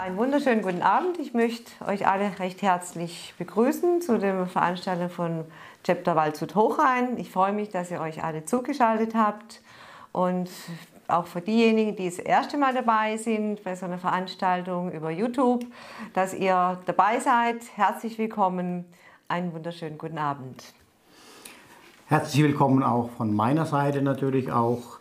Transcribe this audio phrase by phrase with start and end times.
[0.00, 1.18] einen wunderschönen guten Abend.
[1.18, 5.44] Ich möchte euch alle recht herzlich begrüßen zu der Veranstaltung von
[5.84, 7.18] Chapter Waldshut Hochrhein.
[7.18, 9.60] Ich freue mich, dass ihr euch alle zugeschaltet habt
[10.12, 10.48] und
[11.06, 15.66] auch für diejenigen, die das erste Mal dabei sind bei so einer Veranstaltung über YouTube,
[16.14, 17.58] dass ihr dabei seid.
[17.76, 18.86] Herzlich willkommen.
[19.28, 20.72] Einen wunderschönen guten Abend.
[22.06, 24.99] Herzlich willkommen auch von meiner Seite natürlich auch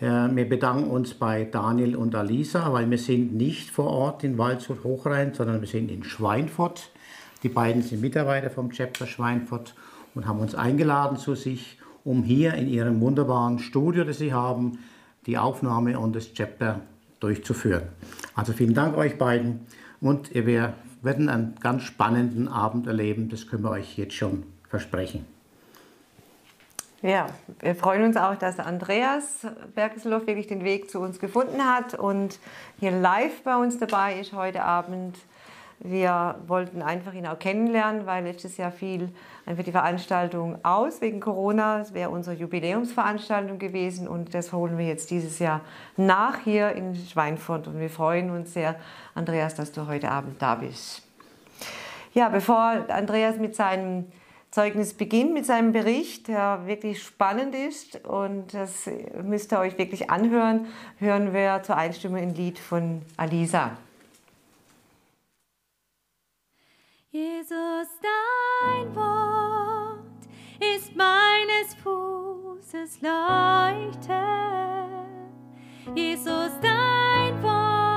[0.00, 4.84] wir bedanken uns bei Daniel und Alisa, weil wir sind nicht vor Ort in Waldshut
[4.84, 6.90] Hochrhein, sondern wir sind in Schweinfurt.
[7.42, 9.74] Die beiden sind Mitarbeiter vom Chapter Schweinfurt
[10.14, 14.78] und haben uns eingeladen zu sich, um hier in ihrem wunderbaren Studio, das sie haben,
[15.26, 16.80] die Aufnahme und das Chapter
[17.20, 17.82] durchzuführen.
[18.34, 19.66] Also vielen Dank euch beiden
[20.00, 25.37] und wir werden einen ganz spannenden Abend erleben, das können wir euch jetzt schon versprechen.
[27.00, 27.26] Ja,
[27.60, 29.46] wir freuen uns auch, dass Andreas
[29.76, 32.40] Bergesloff wirklich den Weg zu uns gefunden hat und
[32.80, 35.16] hier live bei uns dabei ist heute Abend.
[35.78, 39.12] Wir wollten einfach ihn auch kennenlernen, weil letztes Jahr fiel
[39.46, 41.82] einfach die Veranstaltung aus wegen Corona.
[41.82, 45.60] Es wäre unsere Jubiläumsveranstaltung gewesen und das holen wir jetzt dieses Jahr
[45.96, 48.74] nach hier in Schweinfurt und wir freuen uns sehr,
[49.14, 51.06] Andreas, dass du heute Abend da bist.
[52.12, 54.06] Ja, bevor Andreas mit seinem
[54.50, 58.88] Zeugnis beginnt mit seinem Bericht, der wirklich spannend ist und das
[59.22, 60.66] müsst ihr euch wirklich anhören,
[60.98, 63.76] hören wir zur Einstimmung ein Lied von Alisa.
[67.10, 69.98] Jesus, dein Wort
[70.74, 74.20] ist meines Fußes Leuchte.
[75.94, 77.87] Jesus, dein Wort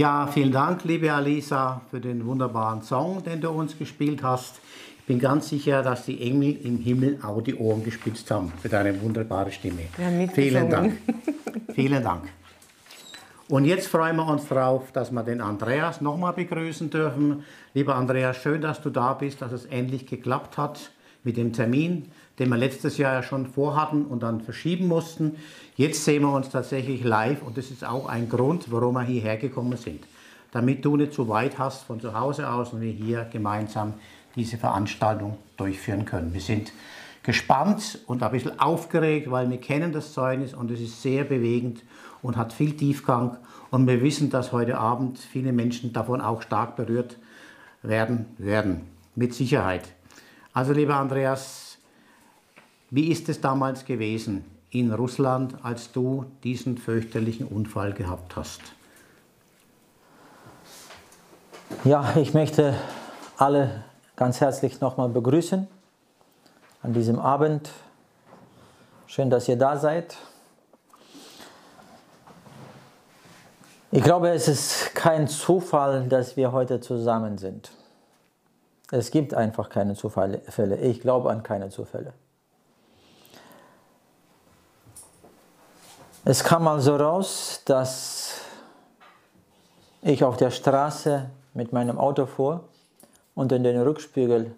[0.00, 4.58] Ja, vielen Dank, liebe Alisa, für den wunderbaren Song, den du uns gespielt hast.
[5.00, 8.70] Ich bin ganz sicher, dass die Engel im Himmel auch die Ohren gespitzt haben für
[8.70, 9.82] deine wunderbare Stimme.
[9.98, 10.96] Haben vielen Dank.
[11.74, 12.30] vielen Dank.
[13.48, 17.44] Und jetzt freuen wir uns darauf, dass wir den Andreas nochmal begrüßen dürfen.
[17.74, 20.92] Lieber Andreas, schön, dass du da bist, dass es endlich geklappt hat
[21.24, 22.06] mit dem Termin,
[22.38, 25.36] den wir letztes Jahr ja schon vorhatten und dann verschieben mussten.
[25.80, 29.38] Jetzt sehen wir uns tatsächlich live und das ist auch ein Grund, warum wir hierher
[29.38, 30.04] gekommen sind.
[30.52, 33.94] Damit du nicht zu weit hast von zu Hause aus und wir hier gemeinsam
[34.36, 36.34] diese Veranstaltung durchführen können.
[36.34, 36.70] Wir sind
[37.22, 41.82] gespannt und ein bisschen aufgeregt, weil wir kennen das Zeugnis und es ist sehr bewegend
[42.20, 43.38] und hat viel Tiefgang.
[43.70, 47.16] Und wir wissen, dass heute Abend viele Menschen davon auch stark berührt
[47.82, 48.82] werden werden.
[49.14, 49.88] Mit Sicherheit.
[50.52, 51.78] Also lieber Andreas,
[52.90, 58.60] wie ist es damals gewesen in Russland, als du diesen fürchterlichen Unfall gehabt hast?
[61.84, 62.74] Ja, ich möchte
[63.36, 63.84] alle
[64.16, 65.66] ganz herzlich nochmal begrüßen
[66.82, 67.70] an diesem Abend.
[69.06, 70.16] Schön, dass ihr da seid.
[73.92, 77.72] Ich glaube, es ist kein Zufall, dass wir heute zusammen sind.
[78.92, 80.42] Es gibt einfach keine Zufälle.
[80.80, 82.12] Ich glaube an keine Zufälle.
[86.24, 88.42] Es kam also raus, dass
[90.02, 92.64] ich auf der Straße mit meinem Auto fuhr
[93.34, 94.54] und in den Rückspiegel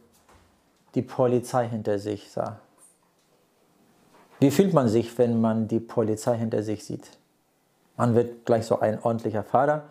[0.97, 2.59] die Polizei hinter sich sah.
[4.41, 7.17] Wie fühlt man sich, wenn man die Polizei hinter sich sieht?
[7.97, 9.85] Man wird gleich so ein ordentlicher Fahrer,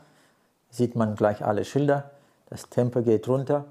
[0.69, 2.11] sieht man gleich alle Schilder,
[2.49, 3.63] das Tempo geht runter.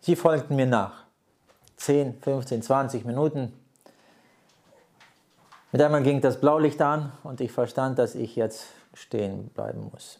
[0.00, 1.04] Sie folgten mir nach.
[1.76, 3.52] 10, 15, 20 Minuten.
[5.70, 10.18] Mit einmal ging das Blaulicht an und ich verstand, dass ich jetzt stehen bleiben muss.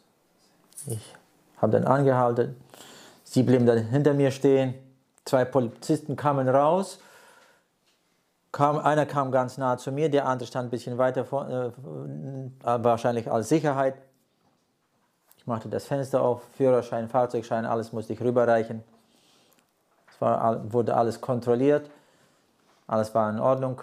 [0.87, 1.15] Ich
[1.57, 2.55] habe dann angehalten.
[3.25, 4.75] Sie blieben dann hinter mir stehen.
[5.25, 7.01] Zwei Polizisten kamen raus.
[8.53, 11.71] Kam, einer kam ganz nah zu mir, der andere stand ein bisschen weiter vor, äh,
[12.63, 13.95] wahrscheinlich als Sicherheit.
[15.37, 18.83] Ich machte das Fenster auf, Führerschein, Fahrzeugschein, alles musste ich rüberreichen.
[20.11, 21.91] Es war, wurde alles kontrolliert,
[22.87, 23.83] alles war in Ordnung.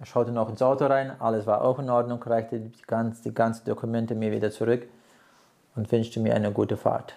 [0.00, 3.32] Er schaute noch ins Auto rein, alles war auch in Ordnung, reichte die, ganz, die
[3.32, 4.86] ganzen Dokumente mir wieder zurück
[5.76, 7.14] und wünschte mir eine gute Fahrt.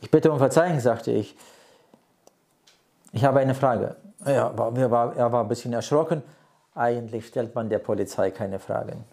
[0.00, 1.36] Ich bitte um Verzeihung, sagte ich.
[3.12, 3.96] Ich habe eine Frage.
[4.24, 6.22] Er war, er war ein bisschen erschrocken.
[6.74, 9.04] Eigentlich stellt man der Polizei keine Fragen.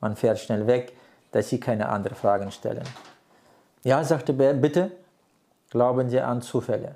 [0.00, 0.92] Man fährt schnell weg,
[1.32, 2.84] dass sie keine anderen Fragen stellen.
[3.82, 4.90] Ja, sagte er, bitte,
[5.70, 6.94] glauben Sie an Zufälle.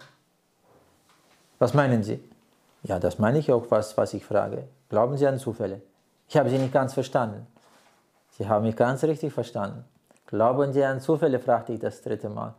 [1.58, 2.22] Was meinen Sie?
[2.82, 4.64] Ja, das meine ich auch, was, was ich frage.
[4.90, 5.80] Glauben Sie an Zufälle?
[6.28, 7.46] Ich habe Sie nicht ganz verstanden.
[8.32, 9.84] Sie haben mich ganz richtig verstanden.
[10.26, 11.38] Glauben Sie an Zufälle?
[11.38, 12.54] fragte ich das dritte Mal.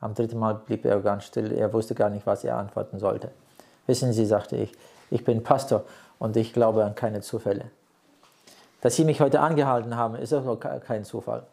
[0.00, 1.52] Am dritten Mal blieb er ganz still.
[1.52, 3.30] Er wusste gar nicht, was er antworten sollte.
[3.86, 4.72] Wissen Sie, sagte ich,
[5.10, 5.84] ich bin Pastor
[6.18, 7.66] und ich glaube an keine Zufälle.
[8.80, 11.46] Dass Sie mich heute angehalten haben, ist auch kein Zufall.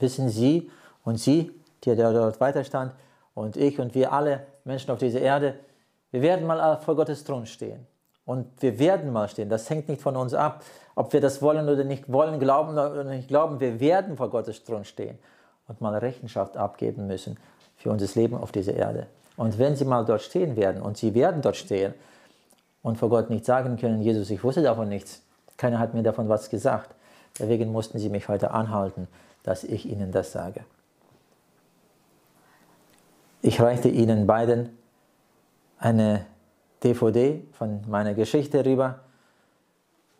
[0.00, 0.68] Wissen Sie
[1.04, 1.52] und Sie,
[1.84, 2.92] der dort weiterstand,
[3.34, 5.54] und ich und wir alle Menschen auf dieser Erde,
[6.10, 7.86] wir werden mal vor Gottes Thron stehen.
[8.28, 9.48] Und wir werden mal stehen.
[9.48, 10.62] Das hängt nicht von uns ab,
[10.94, 13.58] ob wir das wollen oder nicht wollen, glauben oder nicht glauben.
[13.58, 15.18] Wir werden vor Gottes Thron stehen
[15.66, 17.38] und mal Rechenschaft abgeben müssen
[17.78, 19.06] für unser Leben auf dieser Erde.
[19.38, 21.94] Und wenn sie mal dort stehen werden, und sie werden dort stehen,
[22.82, 25.22] und vor Gott nicht sagen können, Jesus, ich wusste davon nichts,
[25.56, 26.94] keiner hat mir davon was gesagt,
[27.38, 29.08] deswegen mussten sie mich heute anhalten,
[29.42, 30.66] dass ich ihnen das sage.
[33.40, 34.76] Ich reichte ihnen beiden
[35.78, 36.26] eine
[36.82, 39.00] DVD von meiner Geschichte rüber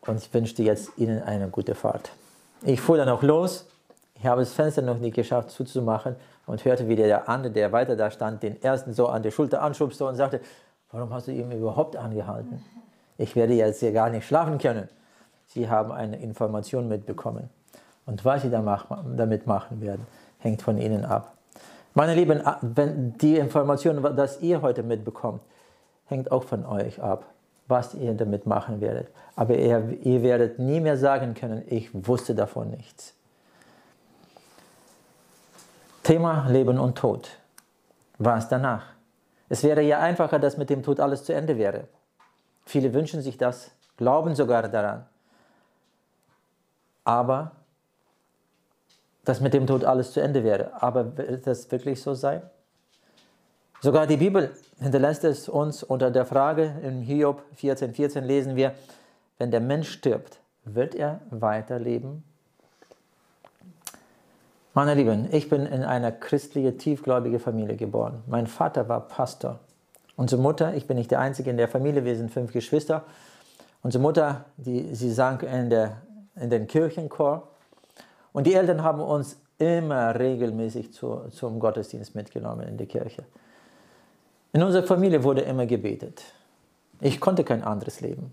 [0.02, 2.10] und ich wünschte jetzt ihnen eine gute Fahrt.
[2.62, 3.66] Ich fuhr dann auch los.
[4.14, 7.94] Ich habe das Fenster noch nicht geschafft zuzumachen und hörte, wie der andere, der weiter
[7.94, 10.40] da stand, den ersten so an der Schulter anschubste und sagte,
[10.90, 12.64] warum hast du ihn überhaupt angehalten?
[13.16, 14.88] Ich werde jetzt hier gar nicht schlafen können.
[15.46, 17.48] Sie haben eine Information mitbekommen.
[18.06, 20.06] Und was Sie damit machen werden,
[20.38, 21.34] hängt von Ihnen ab.
[21.94, 25.42] Meine Lieben, wenn die Information, das ihr heute mitbekommt,
[26.08, 27.24] hängt auch von euch ab,
[27.68, 29.08] was ihr damit machen werdet.
[29.36, 33.14] Aber ihr, ihr werdet nie mehr sagen können, ich wusste davon nichts.
[36.02, 37.28] Thema Leben und Tod.
[38.18, 38.86] Was danach?
[39.48, 41.88] Es wäre ja einfacher, dass mit dem Tod alles zu Ende wäre.
[42.64, 45.06] Viele wünschen sich das, glauben sogar daran.
[47.04, 47.52] Aber
[49.24, 50.82] dass mit dem Tod alles zu Ende wäre.
[50.82, 52.42] Aber wird das wirklich so sein?
[53.80, 58.74] Sogar die Bibel hinterlässt es uns unter der Frage, in Hiob 14,14 14 lesen wir,
[59.38, 62.24] wenn der Mensch stirbt, wird er weiterleben?
[64.74, 68.22] Meine Lieben, ich bin in einer christlichen, tiefgläubigen Familie geboren.
[68.26, 69.60] Mein Vater war Pastor.
[70.16, 73.04] Unsere Mutter, ich bin nicht der Einzige in der Familie, wir sind fünf Geschwister.
[73.84, 76.02] Unsere Mutter, die, sie sang in, der,
[76.34, 77.46] in den Kirchenchor.
[78.32, 83.24] Und die Eltern haben uns immer regelmäßig zu, zum Gottesdienst mitgenommen in die Kirche.
[84.52, 86.22] In unserer Familie wurde immer gebetet.
[87.00, 88.32] Ich konnte kein anderes Leben.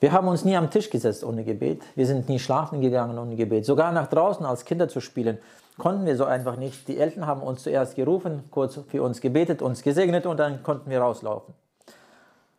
[0.00, 1.82] Wir haben uns nie am Tisch gesetzt ohne Gebet.
[1.94, 3.66] Wir sind nie schlafen gegangen ohne Gebet.
[3.66, 5.36] Sogar nach draußen als Kinder zu spielen,
[5.76, 6.88] konnten wir so einfach nicht.
[6.88, 10.88] Die Eltern haben uns zuerst gerufen, kurz für uns gebetet, uns gesegnet und dann konnten
[10.88, 11.52] wir rauslaufen.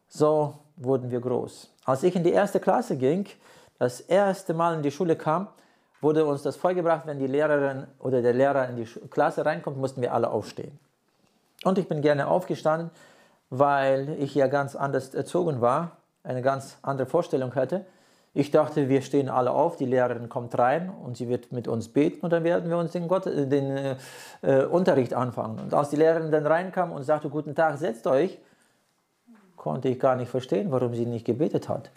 [0.07, 1.71] So wurden wir groß.
[1.85, 3.25] Als ich in die erste Klasse ging,
[3.79, 5.47] das erste Mal in die Schule kam,
[6.01, 10.01] wurde uns das vorgebracht, wenn die Lehrerin oder der Lehrer in die Klasse reinkommt, mussten
[10.01, 10.77] wir alle aufstehen.
[11.63, 12.89] Und ich bin gerne aufgestanden,
[13.49, 17.85] weil ich ja ganz anders erzogen war, eine ganz andere Vorstellung hatte.
[18.33, 21.89] Ich dachte, wir stehen alle auf, die Lehrerin kommt rein und sie wird mit uns
[21.89, 23.95] beten und dann werden wir uns den, Gott, den äh,
[24.41, 25.59] äh, Unterricht anfangen.
[25.59, 28.39] Und als die Lehrerin dann reinkam und sagte, guten Tag, setzt euch,
[29.57, 31.91] konnte ich gar nicht verstehen, warum sie nicht gebetet hat.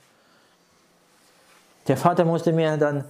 [1.87, 3.05] Der Vater musste mir dann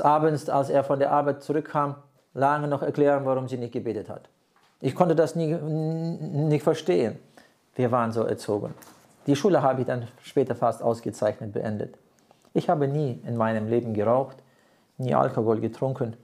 [0.00, 1.94] abends, als er von der Arbeit zurückkam,
[2.34, 4.28] lange noch erklären, warum sie nicht gebetet hat.
[4.84, 7.16] Ich konnte das nie, nicht verstehen.
[7.76, 8.74] Wir waren so erzogen.
[9.28, 11.94] Die Schule habe ich dann später fast ausgezeichnet beendet.
[12.52, 14.36] Ich habe nie in meinem Leben geraucht,
[14.98, 16.16] nie Alkohol getrunken.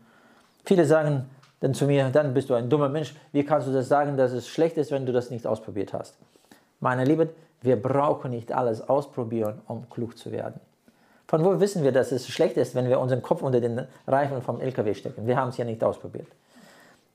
[0.65, 3.15] Viele sagen dann zu mir, dann bist du ein dummer Mensch.
[3.31, 6.19] Wie kannst du das sagen, dass es schlecht ist, wenn du das nicht ausprobiert hast?
[6.81, 7.29] Meine Lieben,
[7.63, 10.61] wir brauchen nicht alles ausprobieren, um klug zu werden.
[11.29, 14.43] Von wo wissen wir, dass es schlecht ist, wenn wir unseren Kopf unter den Reifen
[14.43, 15.29] vom LKW stecken?
[15.29, 16.27] Wir haben es ja nicht ausprobiert.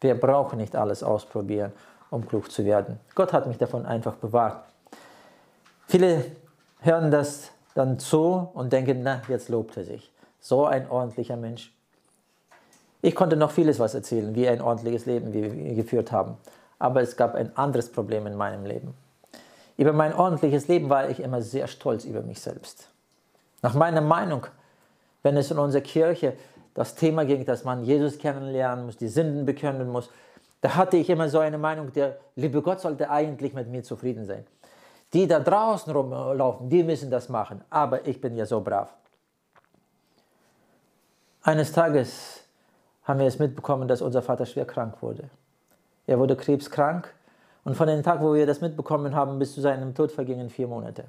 [0.03, 1.71] Wir brauchen nicht alles ausprobieren,
[2.09, 2.99] um klug zu werden.
[3.15, 4.65] Gott hat mich davon einfach bewahrt.
[5.87, 6.25] Viele
[6.81, 10.11] hören das dann zu und denken, na, jetzt lobt er sich.
[10.41, 11.73] So ein ordentlicher Mensch.
[13.01, 16.35] Ich konnte noch vieles was erzählen, wie ein ordentliches Leben wir geführt haben.
[16.79, 18.93] Aber es gab ein anderes Problem in meinem Leben.
[19.77, 22.89] Über mein ordentliches Leben war ich immer sehr stolz über mich selbst.
[23.61, 24.47] Nach meiner Meinung,
[25.21, 26.33] wenn es in unserer Kirche
[26.73, 30.09] das Thema ging, dass man Jesus kennenlernen muss, die Sünden bekennen muss,
[30.61, 34.25] da hatte ich immer so eine Meinung, der liebe Gott sollte eigentlich mit mir zufrieden
[34.25, 34.45] sein.
[35.11, 38.93] Die da draußen rumlaufen, die müssen das machen, aber ich bin ja so brav.
[41.43, 42.45] Eines Tages
[43.03, 45.29] haben wir es mitbekommen, dass unser Vater schwer krank wurde.
[46.07, 47.13] Er wurde krebskrank
[47.65, 50.67] und von dem Tag, wo wir das mitbekommen haben, bis zu seinem Tod vergingen vier
[50.67, 51.03] Monate.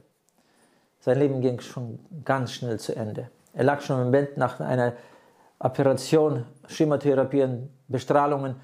[1.01, 3.31] Sein Leben ging schon ganz schnell zu Ende.
[3.53, 4.95] Er lag schon im Bett nach einer
[5.59, 8.57] Operation, Chemotherapien, Bestrahlungen.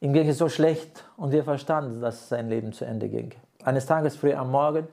[0.00, 3.32] Ihm ging es so schlecht und wir verstanden, dass sein Leben zu Ende ging.
[3.64, 4.86] Eines Tages früh am Morgen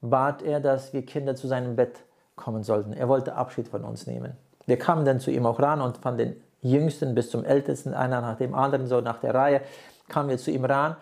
[0.00, 2.00] bat er, dass wir Kinder zu seinem Bett
[2.36, 2.92] kommen sollten.
[2.92, 4.36] Er wollte Abschied von uns nehmen.
[4.66, 8.20] Wir kamen dann zu ihm auch ran und von den Jüngsten bis zum Ältesten, einer
[8.20, 9.60] nach dem anderen, so nach der Reihe,
[10.08, 10.96] kamen wir zu ihm ran.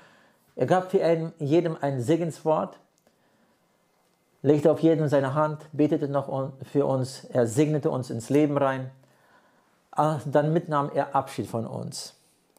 [0.56, 2.78] Er gab für einen, jedem ein Segenswort
[4.44, 8.90] legte auf jeden seine Hand, betete noch für uns, er segnete uns ins Leben rein.
[9.96, 12.14] Dann mitnahm er Abschied von uns.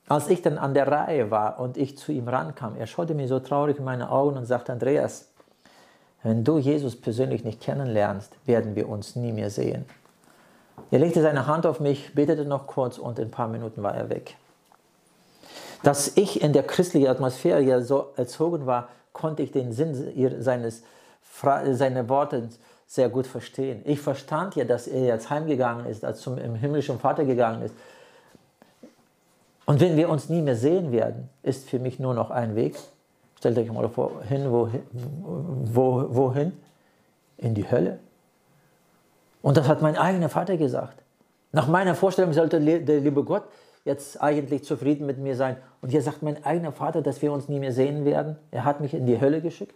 [0.08, 3.28] Als ich dann an der Reihe war und ich zu ihm rankam, er schaute mir
[3.28, 5.30] so traurig in meine Augen und sagte, Andreas,
[6.24, 9.86] wenn du Jesus persönlich nicht kennenlernst, werden wir uns nie mehr sehen.
[10.92, 13.96] Er legte seine Hand auf mich, betete noch kurz und in ein paar Minuten war
[13.96, 14.38] er weg.
[15.86, 19.94] dass ich in der christlichen Atmosphäre ja so erzogen war, konnte ich den Sinn
[20.42, 20.82] seines,
[21.72, 22.50] seiner Worte
[22.88, 23.82] sehr gut verstehen.
[23.86, 27.76] Ich verstand ja, dass er jetzt heimgegangen ist, als zum im himmlischen Vater gegangen ist.
[29.66, 32.78] Und wenn wir uns nie mehr sehen werden, ist für mich nur noch ein Weg.
[33.38, 36.54] Stellt euch mal vor, hin, wohin, wo, wohin?
[37.38, 38.00] In die Hölle.
[39.42, 41.04] Und das hat mein eigener Vater gesagt.
[41.52, 43.44] Nach meiner Vorstellung sollte der liebe Gott
[43.84, 45.58] jetzt eigentlich zufrieden mit mir sein.
[45.82, 48.38] Und hier sagt mein eigener Vater, dass wir uns nie mehr sehen werden.
[48.52, 49.76] Er hat mich in die Hölle geschickt.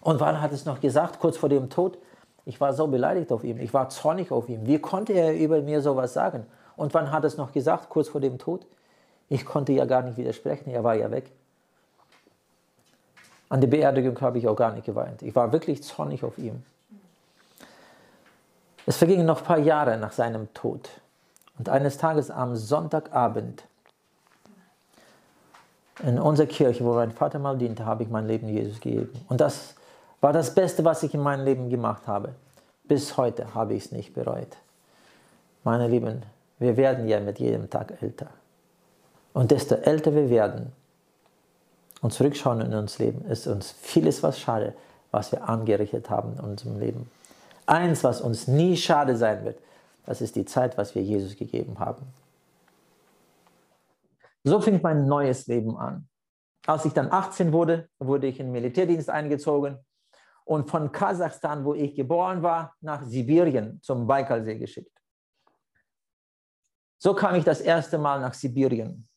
[0.00, 1.98] Und wann hat es noch gesagt, kurz vor dem Tod?
[2.44, 4.66] Ich war so beleidigt auf ihn, ich war zornig auf ihn.
[4.66, 6.46] Wie konnte er über mir sowas sagen?
[6.76, 8.66] Und wann hat es noch gesagt, kurz vor dem Tod?
[9.28, 11.30] Ich konnte ja gar nicht widersprechen, er war ja weg.
[13.48, 15.22] An der Beerdigung habe ich auch gar nicht geweint.
[15.22, 16.64] Ich war wirklich zornig auf ihn.
[18.86, 20.88] Es vergingen noch ein paar Jahre nach seinem Tod.
[21.58, 23.64] Und eines Tages am Sonntagabend
[26.02, 29.12] in unserer Kirche, wo mein Vater mal diente, habe ich mein Leben Jesus gegeben.
[29.28, 29.74] Und das
[30.22, 32.34] war das Beste, was ich in meinem Leben gemacht habe.
[32.84, 34.56] Bis heute habe ich es nicht bereut.
[35.64, 36.22] Meine Lieben,
[36.60, 38.28] wir werden ja mit jedem Tag älter.
[39.32, 40.72] Und desto älter wir werden
[42.02, 44.74] und zurückschauen in uns Leben, ist uns vieles was schade,
[45.10, 47.10] was wir angerichtet haben in unserem Leben.
[47.66, 49.58] Eins, was uns nie schade sein wird,
[50.06, 52.06] das ist die Zeit, was wir Jesus gegeben haben.
[54.44, 56.06] So fing mein neues Leben an.
[56.66, 59.78] Als ich dann 18 wurde, wurde ich in den Militärdienst eingezogen
[60.44, 64.92] und von Kasachstan, wo ich geboren war, nach Sibirien zum Baikalsee geschickt.
[66.98, 69.08] So kam ich das erste Mal nach Sibirien.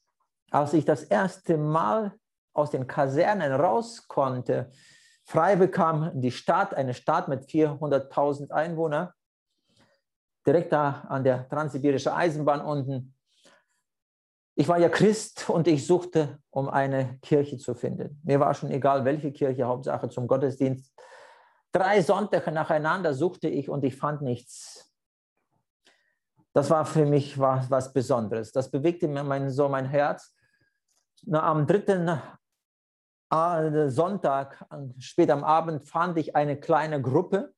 [0.51, 2.13] Als ich das erste Mal
[2.53, 4.71] aus den Kasernen raus konnte,
[5.23, 9.09] frei bekam die Stadt, eine Stadt mit 400.000 Einwohnern,
[10.45, 13.13] direkt da an der transsibirischen Eisenbahn unten.
[14.55, 18.21] Ich war ja Christ und ich suchte, um eine Kirche zu finden.
[18.23, 20.93] Mir war schon egal, welche Kirche, Hauptsache zum Gottesdienst.
[21.75, 24.89] Drei Sonntage nacheinander suchte ich und ich fand nichts.
[26.53, 28.53] Das war für mich was, was Besonderes.
[28.53, 30.33] Das bewegte mir mein, so mein Herz.
[31.23, 32.07] Na, am dritten
[33.29, 34.65] äh, Sonntag,
[34.99, 37.53] spät am Abend, fand ich eine kleine Gruppe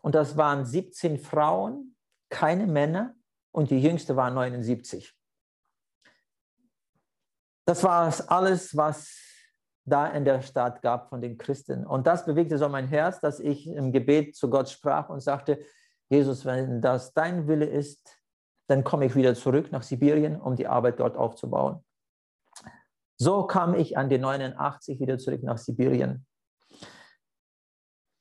[0.00, 1.96] und das waren 17 Frauen,
[2.30, 3.14] keine Männer
[3.52, 5.14] und die jüngste war 79.
[7.66, 9.33] Das war alles, was
[9.84, 11.86] da in der Stadt gab von den Christen.
[11.86, 15.60] Und das bewegte so mein Herz, dass ich im Gebet zu Gott sprach und sagte,
[16.08, 18.18] Jesus, wenn das dein Wille ist,
[18.68, 21.84] dann komme ich wieder zurück nach Sibirien, um die Arbeit dort aufzubauen.
[23.16, 26.26] So kam ich an die 89 wieder zurück nach Sibirien.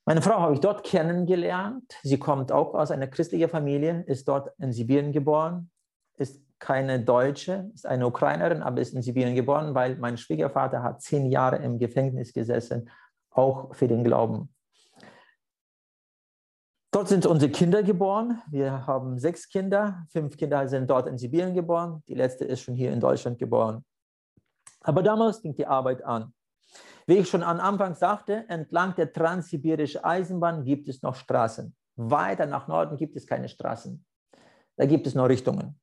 [0.06, 1.96] Meine Frau habe ich dort kennengelernt.
[2.04, 5.72] Sie kommt auch aus einer christlichen Familie, ist dort in Sibirien geboren,
[6.18, 11.02] ist keine Deutsche, ist eine Ukrainerin, aber ist in Sibirien geboren, weil mein Schwiegervater hat
[11.02, 12.90] zehn Jahre im Gefängnis gesessen,
[13.32, 14.48] auch für den Glauben.
[16.90, 18.42] Dort sind unsere Kinder geboren.
[18.50, 20.06] Wir haben sechs Kinder.
[20.10, 22.02] Fünf Kinder sind dort in Sibirien geboren.
[22.08, 23.84] Die letzte ist schon hier in Deutschland geboren.
[24.80, 26.34] Aber damals ging die Arbeit an.
[27.06, 31.76] Wie ich schon am Anfang sagte, entlang der transsibirischen Eisenbahn gibt es noch Straßen.
[31.98, 34.06] Weiter nach Norden gibt es keine Straßen.
[34.78, 35.78] Da gibt es nur Richtungen.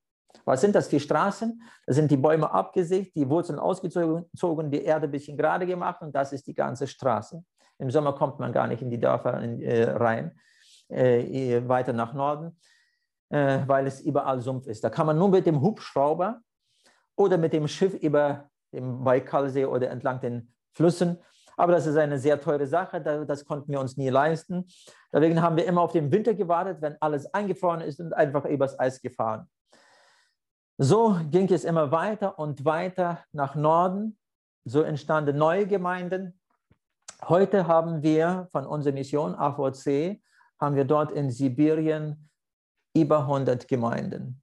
[0.45, 1.62] Was sind das für Straßen?
[1.87, 6.14] Da sind die Bäume abgesägt, die Wurzeln ausgezogen, die Erde ein bisschen gerade gemacht und
[6.14, 7.43] das ist die ganze Straße.
[7.79, 10.38] Im Sommer kommt man gar nicht in die Dörfer äh, rein,
[10.88, 12.59] äh, weiter nach Norden,
[13.31, 14.85] äh, weil es überall Sumpf ist.
[14.85, 16.40] Da kann man nur mit dem Hubschrauber
[17.16, 21.19] oder mit dem Schiff über den Baikalsee oder entlang den Flüssen.
[21.57, 24.66] Aber das ist eine sehr teure Sache, das konnten wir uns nie leisten.
[25.12, 28.79] Deswegen haben wir immer auf den Winter gewartet, wenn alles eingefroren ist und einfach übers
[28.79, 29.47] Eis gefahren.
[30.83, 34.19] So ging es immer weiter und weiter nach Norden.
[34.64, 36.40] So entstanden neue Gemeinden.
[37.29, 40.23] Heute haben wir von unserer Mission AVC,
[40.59, 42.31] haben wir dort in Sibirien
[42.97, 44.40] über 100 Gemeinden.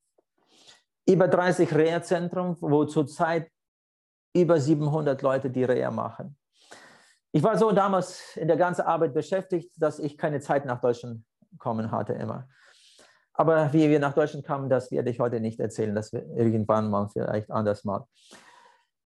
[1.08, 3.50] Über 30 Rehrzentren, wo zurzeit
[4.36, 6.38] über 700 Leute die Reha machen.
[7.32, 11.26] Ich war so damals in der ganzen Arbeit beschäftigt, dass ich keine Zeit nach Deutschland
[11.58, 12.48] kommen hatte immer.
[13.40, 15.94] Aber wie wir nach Deutschland kamen, das werde ich heute nicht erzählen.
[15.94, 18.08] Das wird irgendwann mal vielleicht anders mal.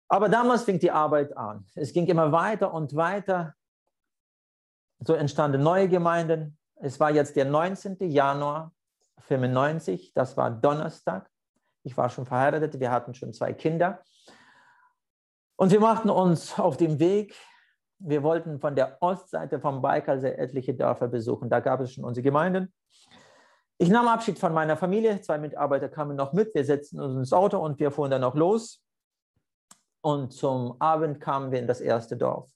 [0.07, 1.65] Aber damals fing die Arbeit an.
[1.75, 3.53] Es ging immer weiter und weiter.
[4.99, 6.57] So entstanden neue Gemeinden.
[6.75, 7.97] Es war jetzt der 19.
[8.09, 8.71] Januar
[9.19, 10.13] 95.
[10.13, 11.29] Das war Donnerstag.
[11.83, 12.79] Ich war schon verheiratet.
[12.79, 14.01] Wir hatten schon zwei Kinder.
[15.57, 17.35] Und wir machten uns auf den Weg.
[17.99, 21.49] Wir wollten von der Ostseite vom Baikalsee etliche Dörfer besuchen.
[21.49, 22.73] Da gab es schon unsere Gemeinden.
[23.81, 25.21] Ich nahm Abschied von meiner Familie.
[25.21, 26.53] Zwei Mitarbeiter kamen noch mit.
[26.53, 28.85] Wir setzten uns ins Auto und wir fuhren dann noch los.
[30.01, 32.47] und zum Abend kamen wir in das erste Dorf.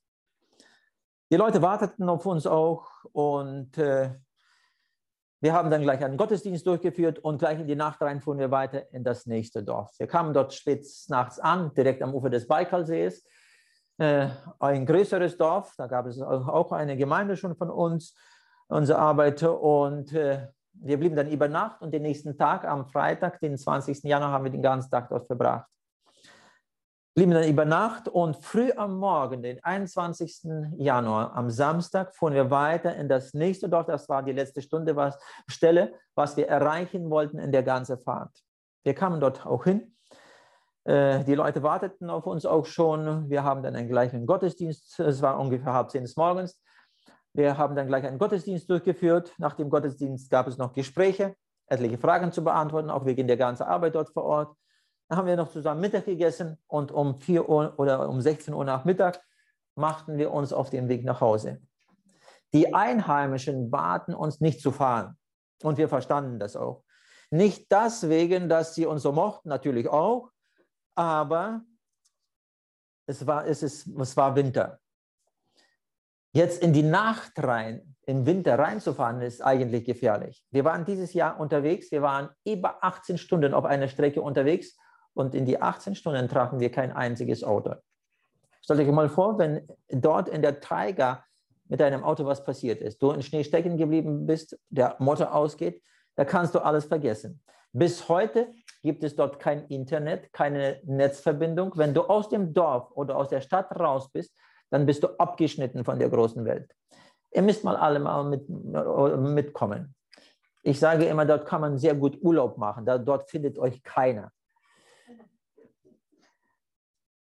[1.32, 4.14] Die Leute warteten auf uns auch und äh,
[5.42, 8.52] wir haben dann gleich einen Gottesdienst durchgeführt und gleich in die Nacht rein fuhren wir
[8.52, 9.98] weiter in das nächste Dorf.
[9.98, 13.26] Wir kamen dort spät nachts an, direkt am Ufer des Baikalsees.
[13.98, 18.14] Äh, ein größeres Dorf, da gab es auch eine Gemeinde schon von uns,
[18.68, 19.60] unsere Arbeiter.
[19.60, 20.50] Und äh,
[20.82, 24.04] wir blieben dann über Nacht und den nächsten Tag, am Freitag, den 20.
[24.04, 25.68] Januar, haben wir den ganzen Tag dort verbracht
[27.16, 30.44] blieben dann über Nacht und früh am Morgen, den 21.
[30.78, 33.86] Januar, am Samstag, fuhren wir weiter in das nächste Dorf.
[33.86, 38.38] Das war die letzte Stunde, was, Stelle, was wir erreichen wollten in der ganzen Fahrt.
[38.84, 39.96] Wir kamen dort auch hin.
[40.84, 43.30] Äh, die Leute warteten auf uns auch schon.
[43.30, 45.00] Wir haben dann einen gleichen Gottesdienst.
[45.00, 46.62] Es war ungefähr halb zehn des Morgens.
[47.36, 49.34] Wir haben dann gleich einen Gottesdienst durchgeführt.
[49.38, 51.36] Nach dem Gottesdienst gab es noch Gespräche,
[51.68, 54.58] etliche Fragen zu beantworten, auch wegen der ganzen Arbeit dort vor Ort.
[55.10, 58.64] Dann haben wir noch zusammen Mittag gegessen und um 4 Uhr oder um 16 Uhr
[58.64, 59.22] nach Mittag
[59.76, 61.62] machten wir uns auf den Weg nach Hause.
[62.54, 65.18] Die Einheimischen baten uns nicht zu fahren
[65.62, 66.86] und wir verstanden das auch.
[67.32, 70.32] Nicht deswegen, dass sie uns so mochten, natürlich auch,
[70.96, 71.64] aber
[73.08, 74.80] es war, es, ist, es war Winter.
[76.36, 80.44] Jetzt in die Nacht rein, im Winter reinzufahren, ist eigentlich gefährlich.
[80.52, 84.76] Wir waren dieses Jahr unterwegs, wir waren über 18 Stunden auf einer Strecke unterwegs
[85.14, 87.76] und in die 18 Stunden trafen wir kein einziges Auto.
[88.62, 91.24] Stellt euch mal vor, wenn dort in der Taiga
[91.70, 95.82] mit deinem Auto was passiert ist, du in Schnee stecken geblieben bist, der Motor ausgeht,
[96.16, 97.42] da kannst du alles vergessen.
[97.72, 101.72] Bis heute gibt es dort kein Internet, keine Netzverbindung.
[101.78, 104.36] Wenn du aus dem Dorf oder aus der Stadt raus bist,
[104.70, 106.74] dann bist du abgeschnitten von der großen Welt.
[107.32, 109.94] Ihr müsst mal alle mal mit, mitkommen.
[110.64, 112.86] Ich sage immer, dort kann man sehr gut Urlaub machen.
[112.86, 114.32] Da, dort findet euch keiner.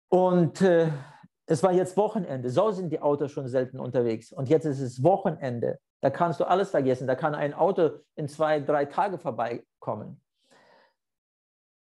[0.09, 0.91] Und äh,
[1.45, 2.49] es war jetzt Wochenende.
[2.49, 4.33] So sind die Autos schon selten unterwegs.
[4.33, 5.79] Und jetzt ist es Wochenende.
[6.01, 7.07] Da kannst du alles vergessen.
[7.07, 10.21] Da kann ein Auto in zwei, drei Tage vorbeikommen.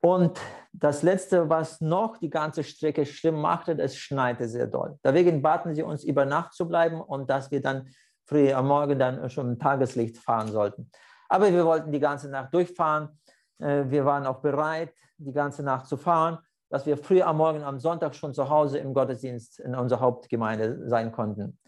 [0.06, 0.38] Und
[0.72, 4.98] das Letzte, was noch die ganze Strecke schlimm machte, es schneite sehr doll.
[5.02, 7.88] Deswegen baten sie uns, über Nacht zu bleiben und dass wir dann
[8.24, 10.90] früh am Morgen dann schon im Tageslicht fahren sollten.
[11.28, 13.18] Aber wir wollten die ganze Nacht durchfahren.
[13.58, 16.38] Äh, wir waren auch bereit, die ganze Nacht zu fahren
[16.68, 20.88] dass wir früh am Morgen am Sonntag schon zu Hause im Gottesdienst in unserer Hauptgemeinde
[20.88, 21.60] sein konnten.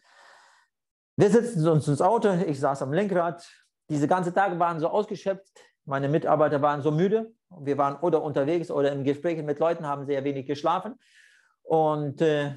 [1.17, 3.49] Wir sitzen uns ins Auto, ich saß am Lenkrad.
[3.89, 7.33] Diese ganzen Tage waren so ausgeschöpft, meine Mitarbeiter waren so müde.
[7.61, 10.97] Wir waren oder unterwegs oder in Gesprächen mit Leuten, haben sehr wenig geschlafen.
[11.63, 12.57] Und äh,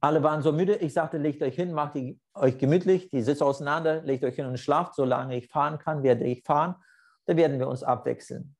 [0.00, 0.76] alle waren so müde.
[0.76, 4.46] Ich sagte, legt euch hin, macht die, euch gemütlich, die Sitze auseinander, legt euch hin
[4.46, 4.94] und schlaft.
[4.94, 6.76] Solange ich fahren kann, werde ich fahren.
[7.24, 8.54] Da werden wir uns abwechseln.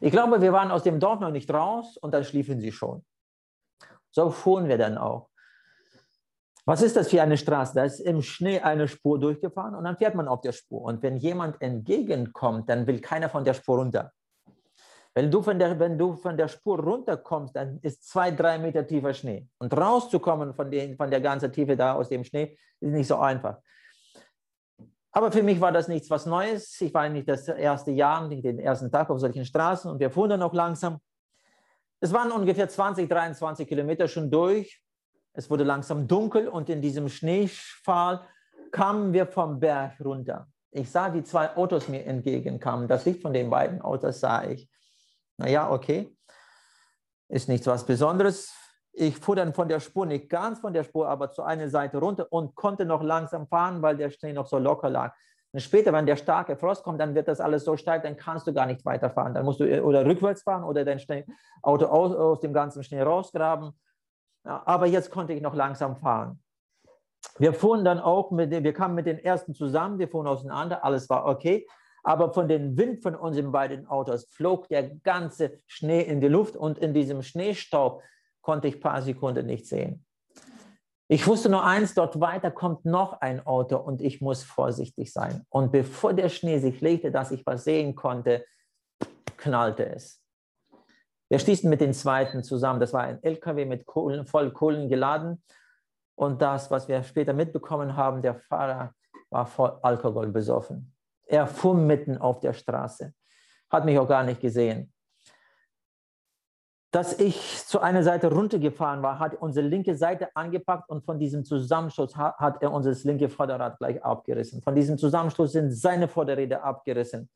[0.00, 3.02] Ich glaube, wir waren aus dem Dorf noch nicht raus und dann schliefen sie schon.
[4.10, 5.30] So fuhren wir dann auch.
[6.64, 7.74] Was ist das für eine Straße?
[7.74, 10.82] Da ist im Schnee eine Spur durchgefahren und dann fährt man auf der Spur.
[10.82, 14.12] Und wenn jemand entgegenkommt, dann will keiner von der Spur runter.
[15.14, 18.86] Wenn du von der, wenn du von der Spur runterkommst, dann ist zwei, drei Meter
[18.86, 19.46] tiefer Schnee.
[19.58, 23.16] Und rauszukommen von, den, von der ganzen Tiefe da aus dem Schnee ist nicht so
[23.16, 23.58] einfach.
[25.10, 26.80] Aber für mich war das nichts was Neues.
[26.80, 30.10] Ich war nicht das erste Jahr, nicht den ersten Tag auf solchen Straßen und wir
[30.10, 30.98] fuhren dann auch langsam.
[32.00, 34.82] Es waren ungefähr 20, 23 Kilometer schon durch.
[35.32, 38.20] Es wurde langsam dunkel und in diesem Schneefall
[38.70, 40.46] kamen wir vom Berg runter.
[40.70, 42.88] Ich sah, wie zwei Autos mir entgegenkamen.
[42.88, 44.68] Das Licht von den beiden Autos sah ich.
[45.36, 46.16] Naja, okay.
[47.28, 48.52] Ist nichts was Besonderes.
[48.92, 51.98] Ich fuhr dann von der Spur, nicht ganz von der Spur, aber zu einer Seite
[51.98, 55.14] runter und konnte noch langsam fahren, weil der Schnee noch so locker lag.
[55.52, 58.46] Und später, wenn der starke Frost kommt, dann wird das alles so steil, dann kannst
[58.46, 59.34] du gar nicht weiterfahren.
[59.34, 61.26] Dann musst du äh, oder rückwärts fahren oder dein Schnee,
[61.62, 63.72] Auto aus, aus dem ganzen Schnee rausgraben.
[64.44, 66.42] Aber jetzt konnte ich noch langsam fahren.
[67.38, 71.08] Wir fuhren dann auch, mit, wir kamen mit den ersten zusammen, wir fuhren auseinander, alles
[71.08, 71.66] war okay.
[72.02, 76.56] Aber von dem Wind von unseren beiden Autos flog der ganze Schnee in die Luft
[76.56, 78.02] und in diesem Schneestaub
[78.40, 80.04] konnte ich ein paar Sekunden nicht sehen.
[81.08, 85.44] Ich wusste nur eins, dort weiter kommt noch ein Auto und ich muss vorsichtig sein.
[85.50, 88.44] Und bevor der Schnee sich legte, dass ich was sehen konnte,
[89.36, 90.21] knallte es.
[91.32, 92.78] Wir stießen mit den zweiten zusammen.
[92.78, 95.42] Das war ein LKW mit Kohlen, voll Kohlen geladen.
[96.14, 98.92] Und das, was wir später mitbekommen haben, der Fahrer
[99.30, 100.94] war voll Alkohol besoffen.
[101.24, 103.14] Er fuhr mitten auf der Straße,
[103.70, 104.92] hat mich auch gar nicht gesehen
[106.92, 111.42] dass ich zu einer Seite runtergefahren war, hat unsere linke Seite angepackt und von diesem
[111.42, 114.60] Zusammenstoß hat, er unser linke Vorderrad gleich abgerissen.
[114.60, 117.30] Von diesem Zusammenstoß sind seine Vorderräder abgerissen.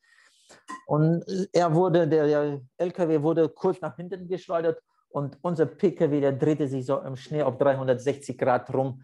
[0.87, 6.68] Und er wurde, der LKW wurde kurz nach hinten geschleudert und unser PKW, der drehte
[6.68, 9.02] sich so im Schnee auf 360 Grad rum,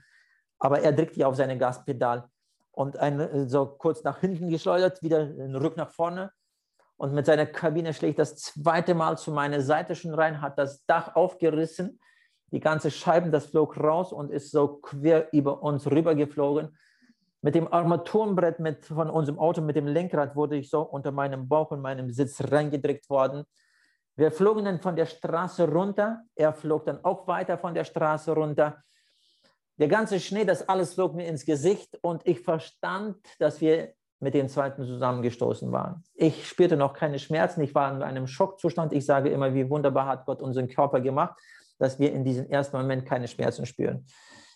[0.58, 2.28] aber er drückte auf seine Gaspedal
[2.70, 6.30] und ein, so kurz nach hinten geschleudert, wieder den Rück nach vorne
[6.96, 10.84] und mit seiner Kabine schlägt das zweite Mal zu meiner Seite schon rein, hat das
[10.86, 11.98] Dach aufgerissen,
[12.52, 16.78] die ganze Scheiben, das flog raus und ist so quer über uns rübergeflogen.
[17.42, 21.48] Mit dem Armaturenbrett mit, von unserem Auto, mit dem Lenkrad, wurde ich so unter meinem
[21.48, 23.44] Bauch und meinem Sitz reingedrückt worden.
[24.14, 26.22] Wir flogen dann von der Straße runter.
[26.36, 28.82] Er flog dann auch weiter von der Straße runter.
[29.78, 34.34] Der ganze Schnee, das alles flog mir ins Gesicht und ich verstand, dass wir mit
[34.34, 36.04] dem zweiten zusammengestoßen waren.
[36.14, 37.60] Ich spürte noch keine Schmerzen.
[37.62, 38.92] Ich war in einem Schockzustand.
[38.92, 41.34] Ich sage immer, wie wunderbar hat Gott unseren Körper gemacht,
[41.78, 44.06] dass wir in diesem ersten Moment keine Schmerzen spüren.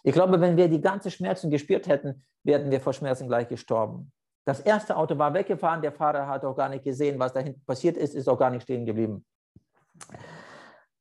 [0.07, 4.13] Ich glaube, wenn wir die ganzen Schmerzen gespürt hätten, wären wir vor Schmerzen gleich gestorben.
[4.45, 7.65] Das erste Auto war weggefahren, der Fahrer hat auch gar nicht gesehen, was da hinten
[7.65, 9.27] passiert ist, ist auch gar nicht stehen geblieben.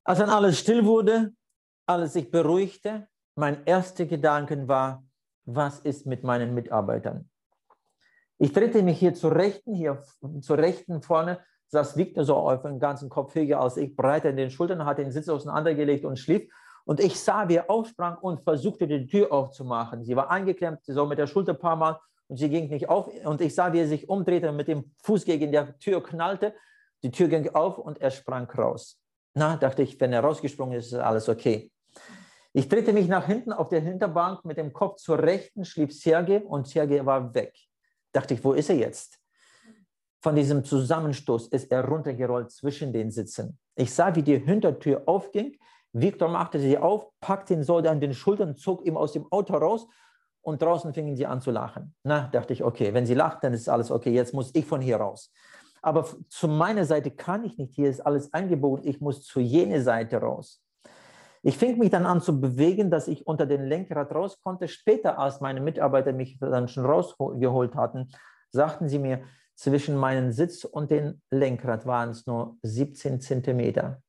[0.04, 1.34] Als dann alles still wurde,
[1.86, 5.04] alles sich beruhigte, mein erster Gedanke war,
[5.46, 7.30] was ist mit meinen Mitarbeitern?
[8.40, 10.02] Ich drehte mich hier zur Rechten, hier
[10.42, 14.38] zur Rechten vorne, saß Victor so auf den ganzen Kopf höher als ich, breiter in
[14.38, 16.52] den Schultern, hat den Sitz auseinandergelegt und schlief.
[16.86, 20.04] Und ich sah, wie er aufsprang und versuchte, die Tür aufzumachen.
[20.04, 23.08] Sie war eingeklemmt, so mit der Schulter ein paar Mal und sie ging nicht auf.
[23.26, 26.54] Und ich sah, wie er sich umdrehte und mit dem Fuß gegen die Tür knallte.
[27.04, 29.00] Die Tür ging auf und er sprang raus.
[29.34, 31.72] Na, dachte ich, wenn er rausgesprungen ist, ist alles okay.
[32.54, 36.42] Ich drehte mich nach hinten auf der Hinterbank mit dem Kopf zur Rechten, schlief Sergei
[36.42, 37.54] und Sergei war weg.
[38.14, 39.20] Dachte ich, wo ist er jetzt?
[40.22, 43.60] Von diesem Zusammenstoß ist er runtergerollt zwischen den Sitzen.
[43.76, 45.58] Ich sah, wie die Hintertür aufging.
[45.98, 49.56] Viktor machte sie auf, packte ihn so an den Schultern, zog ihn aus dem Auto
[49.56, 49.88] raus
[50.42, 51.96] und draußen fingen sie an zu lachen.
[52.04, 54.82] Na, dachte ich, okay, wenn sie lacht, dann ist alles okay, jetzt muss ich von
[54.82, 55.32] hier raus.
[55.82, 59.82] Aber zu meiner Seite kann ich nicht, hier ist alles eingebogen, ich muss zu jener
[59.82, 60.62] Seite raus.
[61.44, 64.68] Ich fing mich dann an zu bewegen, dass ich unter den Lenkrad raus konnte.
[64.68, 68.10] Später, als meine Mitarbeiter mich dann schon rausgeholt hatten,
[68.52, 69.24] sagten sie mir,
[69.56, 74.02] zwischen meinem Sitz und dem Lenkrad waren es nur 17 Zentimeter.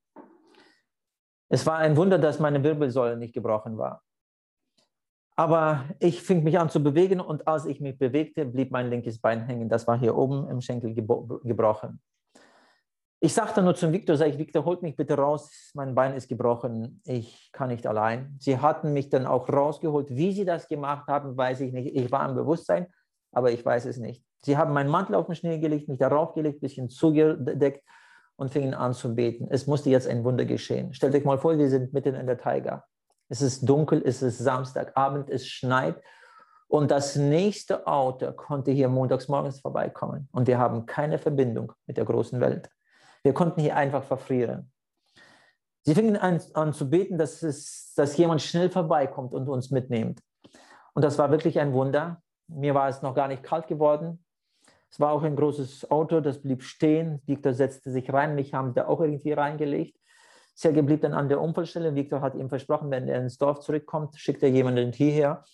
[1.48, 4.02] Es war ein Wunder, dass meine Wirbelsäule nicht gebrochen war.
[5.36, 9.20] Aber ich fing mich an zu bewegen und als ich mich bewegte, blieb mein linkes
[9.20, 9.68] Bein hängen.
[9.68, 12.00] Das war hier oben im Schenkel gebrochen.
[13.20, 16.28] Ich sagte nur zum Viktor, sag ich, Viktor, holt mich bitte raus, mein Bein ist
[16.28, 18.36] gebrochen, ich kann nicht allein.
[18.38, 20.08] Sie hatten mich dann auch rausgeholt.
[20.10, 21.94] Wie sie das gemacht haben, weiß ich nicht.
[21.96, 22.86] Ich war im Bewusstsein,
[23.32, 24.24] aber ich weiß es nicht.
[24.42, 27.82] Sie haben meinen Mantel auf den Schnee gelegt, mich darauf gelegt, ein bisschen zugedeckt
[28.36, 29.48] und fingen an zu beten.
[29.50, 30.94] Es musste jetzt ein Wunder geschehen.
[30.94, 32.84] Stellt euch mal vor, wir sind mitten in der Taiga.
[33.28, 36.00] Es ist dunkel, es ist Samstagabend, es schneit
[36.68, 41.96] und das nächste Auto konnte hier montags morgens vorbeikommen und wir haben keine Verbindung mit
[41.96, 42.68] der großen Welt.
[43.22, 44.70] Wir konnten hier einfach verfrieren.
[45.82, 50.20] Sie fingen an, an zu beten, dass, es, dass jemand schnell vorbeikommt und uns mitnimmt.
[50.94, 52.22] Und das war wirklich ein Wunder.
[52.48, 54.24] Mir war es noch gar nicht kalt geworden.
[54.96, 57.20] Es war auch ein großes Auto, das blieb stehen.
[57.26, 60.00] Victor setzte sich rein, mich haben da auch irgendwie reingelegt.
[60.54, 61.94] Sergei blieb dann an der Unfallstelle.
[61.94, 65.44] Victor hat ihm versprochen, wenn er ins Dorf zurückkommt, schickt er jemanden hierher.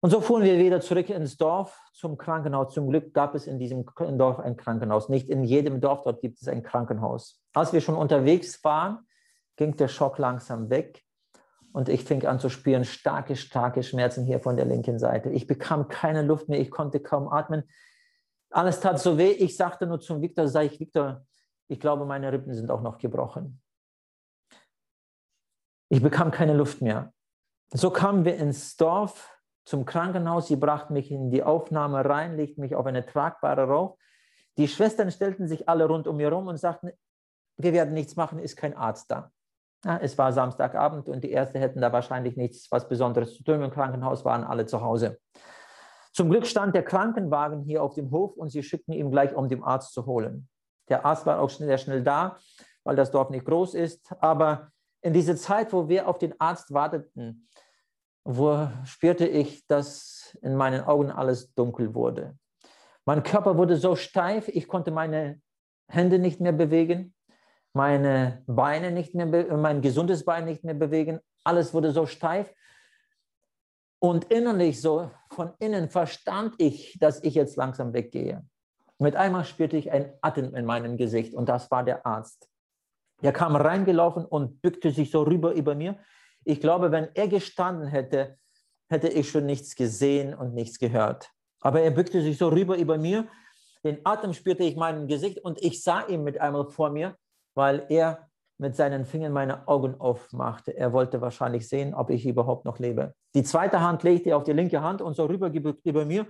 [0.00, 2.72] Und so fuhren wir wieder zurück ins Dorf zum Krankenhaus.
[2.72, 3.84] Zum Glück gab es in diesem
[4.16, 5.10] Dorf ein Krankenhaus.
[5.10, 7.42] Nicht in jedem Dorf dort gibt es ein Krankenhaus.
[7.52, 9.06] Als wir schon unterwegs waren,
[9.56, 11.04] ging der Schock langsam weg
[11.74, 15.30] und ich fing an zu spüren starke, starke Schmerzen hier von der linken Seite.
[15.30, 17.64] Ich bekam keine Luft mehr, ich konnte kaum atmen.
[18.50, 19.32] Alles tat so weh.
[19.32, 21.26] Ich sagte nur zum Viktor, sag ich, Viktor,
[21.66, 23.60] ich glaube, meine Rippen sind auch noch gebrochen.
[25.88, 27.12] Ich bekam keine Luft mehr.
[27.72, 30.46] So kamen wir ins Dorf zum Krankenhaus.
[30.46, 33.98] Sie brachten mich in die Aufnahme rein, legten mich auf eine tragbare Rauch.
[34.58, 36.92] Die Schwestern stellten sich alle rund um mir herum und sagten,
[37.56, 39.32] wir werden nichts machen, ist kein Arzt da.
[39.84, 43.62] Ja, es war Samstagabend und die Ärzte hätten da wahrscheinlich nichts was Besonderes zu tun.
[43.62, 45.18] Im Krankenhaus waren alle zu Hause.
[46.12, 49.48] Zum Glück stand der Krankenwagen hier auf dem Hof und sie schickten ihn gleich, um
[49.48, 50.48] den Arzt zu holen.
[50.88, 52.38] Der Arzt war auch sehr schnell da,
[52.84, 54.14] weil das Dorf nicht groß ist.
[54.20, 54.68] Aber
[55.02, 57.48] in dieser Zeit, wo wir auf den Arzt warteten,
[58.24, 62.38] wo spürte ich, dass in meinen Augen alles dunkel wurde.
[63.04, 65.40] Mein Körper wurde so steif, ich konnte meine
[65.88, 67.13] Hände nicht mehr bewegen,
[67.74, 71.20] meine Beine nicht mehr, mein gesundes Bein nicht mehr bewegen.
[71.42, 72.54] Alles wurde so steif.
[73.98, 78.46] Und innerlich, so von innen, verstand ich, dass ich jetzt langsam weggehe.
[78.98, 82.48] Mit einmal spürte ich ein Atem in meinem Gesicht und das war der Arzt.
[83.22, 85.98] Er kam reingelaufen und bückte sich so rüber über mir.
[86.44, 88.38] Ich glaube, wenn er gestanden hätte,
[88.88, 91.30] hätte ich schon nichts gesehen und nichts gehört.
[91.60, 93.26] Aber er bückte sich so rüber über mir.
[93.82, 97.16] Den Atem spürte ich in meinem Gesicht und ich sah ihn mit einmal vor mir,
[97.54, 100.76] weil er mit seinen Fingern meine Augen aufmachte.
[100.76, 103.14] Er wollte wahrscheinlich sehen, ob ich überhaupt noch lebe.
[103.34, 106.26] Die zweite Hand legte er auf die linke Hand und so rüber über mir,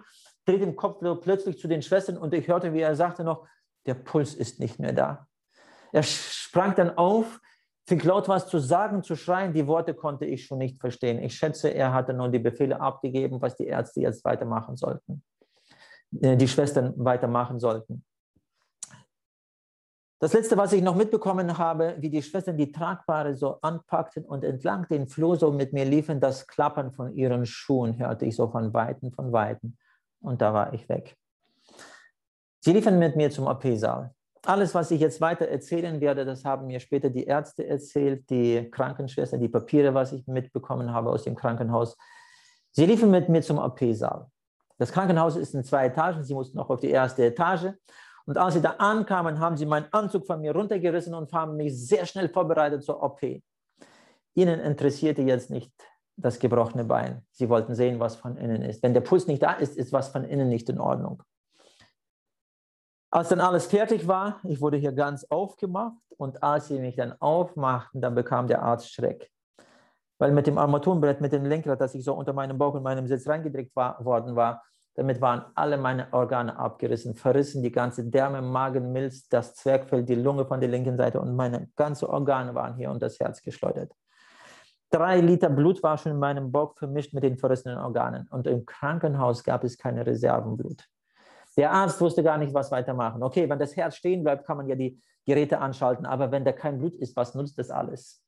[0.47, 3.47] drehte den Kopf plötzlich zu den Schwestern und ich hörte, wie er sagte noch,
[3.87, 5.27] der Puls ist nicht mehr da.
[5.93, 7.41] Er sprang dann auf,
[7.87, 9.53] fing laut was zu sagen, zu schreien.
[9.53, 11.23] Die Worte konnte ich schon nicht verstehen.
[11.23, 15.23] Ich schätze, er hatte nur die Befehle abgegeben, was die Ärzte jetzt weitermachen sollten,
[16.21, 18.05] äh, die Schwestern weitermachen sollten.
[20.21, 24.45] Das letzte, was ich noch mitbekommen habe, wie die Schwestern die Tragbare so anpackten und
[24.45, 28.49] entlang den Flur so mit mir liefen, das Klappern von ihren Schuhen hörte ich so
[28.49, 29.77] von Weitem, von Weitem.
[30.21, 31.17] Und da war ich weg.
[32.61, 34.15] Sie liefen mit mir zum OP-Saal.
[34.47, 38.71] Alles, was ich jetzt weiter erzählen werde, das haben mir später die Ärzte erzählt, die
[38.71, 41.97] Krankenschwester, die Papiere, was ich mitbekommen habe aus dem Krankenhaus.
[42.71, 44.27] Sie liefen mit mir zum OP-Saal.
[44.79, 46.25] Das Krankenhaus ist in zwei Etagen.
[46.25, 47.73] Sie mussten auch auf die erste Etage.
[48.27, 51.77] Und als sie da ankamen, haben sie meinen Anzug von mir runtergerissen und haben mich
[51.77, 53.21] sehr schnell vorbereitet zur OP.
[54.35, 55.73] Ihnen interessierte jetzt nicht
[56.17, 57.25] das gebrochene Bein.
[57.31, 58.83] Sie wollten sehen, was von innen ist.
[58.83, 61.23] Wenn der Puls nicht da ist, ist was von innen nicht in Ordnung.
[63.11, 67.15] Als dann alles fertig war, ich wurde hier ganz aufgemacht und als sie mich dann
[67.21, 69.31] aufmachten, dann bekam der Arzt Schreck.
[70.19, 73.07] Weil mit dem Armaturenbrett, mit dem Lenkrad, das ich so unter meinem Bauch und meinem
[73.07, 78.41] Sitz reingedrückt war, worden war, damit waren alle meine Organe abgerissen, verrissen, die ganze Därme,
[78.43, 82.77] Magen, Milz, das Zwergfell, die Lunge von der linken Seite und meine ganzen Organe waren
[82.77, 83.93] hier und das Herz geschleudert.
[84.91, 88.65] Drei Liter Blut war schon in meinem Bauch vermischt mit den verrissenen Organen und im
[88.65, 90.85] Krankenhaus gab es keine Reservenblut.
[91.57, 93.23] Der Arzt wusste gar nicht, was weitermachen.
[93.23, 96.53] Okay, wenn das Herz stehen bleibt, kann man ja die Geräte anschalten, aber wenn da
[96.53, 98.24] kein Blut ist, was nutzt das alles?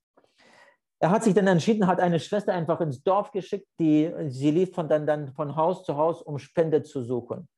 [0.98, 4.74] Er hat sich dann entschieden, hat eine Schwester einfach ins Dorf geschickt, die, sie lief
[4.74, 7.48] von, dann, dann von Haus zu Haus, um Spende zu suchen.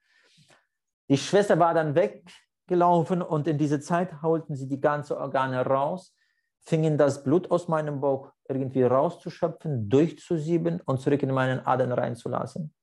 [1.08, 6.16] Die Schwester war dann weggelaufen und in dieser Zeit holten sie die ganzen Organe raus,
[6.60, 12.74] fingen das Blut aus meinem Bauch irgendwie rauszuschöpfen, durchzusieben und zurück in meinen Adern reinzulassen.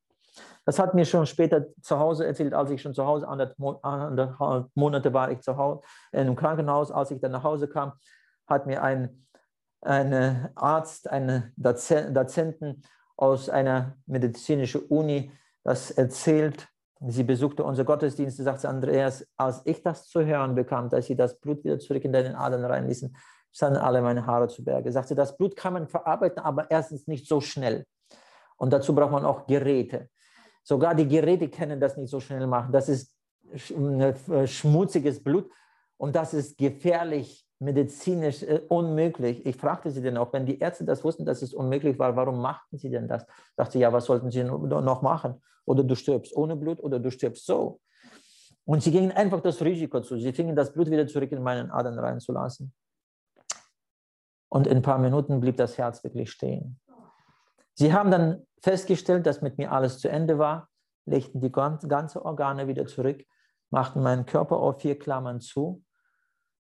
[0.65, 5.13] Das hat mir schon später zu Hause erzählt, als ich schon zu Hause, anderthalb Monate
[5.13, 6.91] war ich zu Hause in einem Krankenhaus.
[6.91, 7.94] Als ich dann nach Hause kam,
[8.48, 9.26] hat mir ein
[9.86, 12.84] ein Arzt, einen Dozenten
[13.17, 15.32] aus einer medizinischen Uni
[15.63, 16.67] das erzählt.
[17.08, 21.39] Sie besuchte unser Gottesdienst, sagte Andreas, als ich das zu hören bekam, dass sie das
[21.39, 23.15] Blut wieder zurück in deinen Adern reinließen,
[23.52, 24.91] standen alle meine Haare zu Berge.
[24.91, 27.86] Sagte, das Blut kann man verarbeiten, aber erstens nicht so schnell.
[28.58, 30.10] Und dazu braucht man auch Geräte.
[30.63, 32.71] Sogar die Geräte können das nicht so schnell machen.
[32.71, 33.13] Das ist
[33.52, 35.50] äh, schmutziges Blut
[35.98, 39.46] und das ist gefährlich medizinisch äh, unmöglich.
[39.46, 42.41] Ich fragte sie dann auch, wenn die Ärzte das wussten, dass es unmöglich war, warum
[42.41, 43.26] machten sie denn das?
[43.56, 45.41] Dachte, ja, was sollten sie noch machen?
[45.65, 47.80] Oder du stirbst ohne Blut oder du stirbst so.
[48.65, 50.18] Und sie gingen einfach das Risiko zu.
[50.18, 52.74] Sie fingen das Blut wieder zurück in meinen Adern reinzulassen.
[54.50, 56.80] Und in ein paar Minuten blieb das Herz wirklich stehen.
[57.74, 60.70] Sie haben dann festgestellt, dass mit mir alles zu Ende war,
[61.06, 63.24] legten die ganzen Organe wieder zurück,
[63.70, 65.84] machten meinen Körper auf vier Klammern zu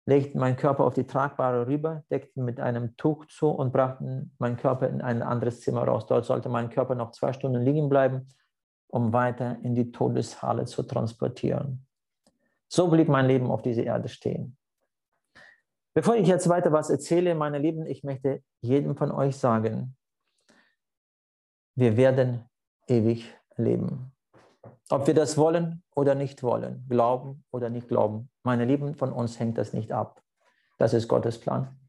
[0.06, 4.56] legten meinen Körper auf die Tragbare rüber, deckten mit einem Tuch zu und brachten meinen
[4.56, 6.06] Körper in ein anderes Zimmer raus.
[6.06, 8.28] Dort sollte mein Körper noch zwei Stunden liegen bleiben,
[8.88, 11.86] um weiter in die Todeshalle zu transportieren.
[12.68, 14.56] So blieb mein Leben auf dieser Erde stehen.
[15.94, 19.96] Bevor ich jetzt weiter was erzähle, meine Lieben, ich möchte jedem von euch sagen,
[21.74, 22.44] wir werden
[22.86, 24.12] ewig leben.
[24.92, 29.40] Ob wir das wollen oder nicht wollen, glauben oder nicht glauben, meine Lieben, von uns
[29.40, 30.20] hängt das nicht ab.
[30.76, 31.80] Das ist Gottes Plan.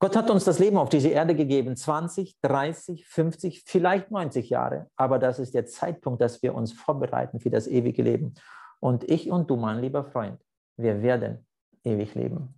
[0.00, 4.90] Gott hat uns das Leben auf diese Erde gegeben, 20, 30, 50, vielleicht 90 Jahre.
[4.96, 8.34] Aber das ist der Zeitpunkt, dass wir uns vorbereiten für das ewige Leben.
[8.78, 10.44] Und ich und du, mein lieber Freund,
[10.76, 11.46] wir werden
[11.84, 12.54] ewig leben.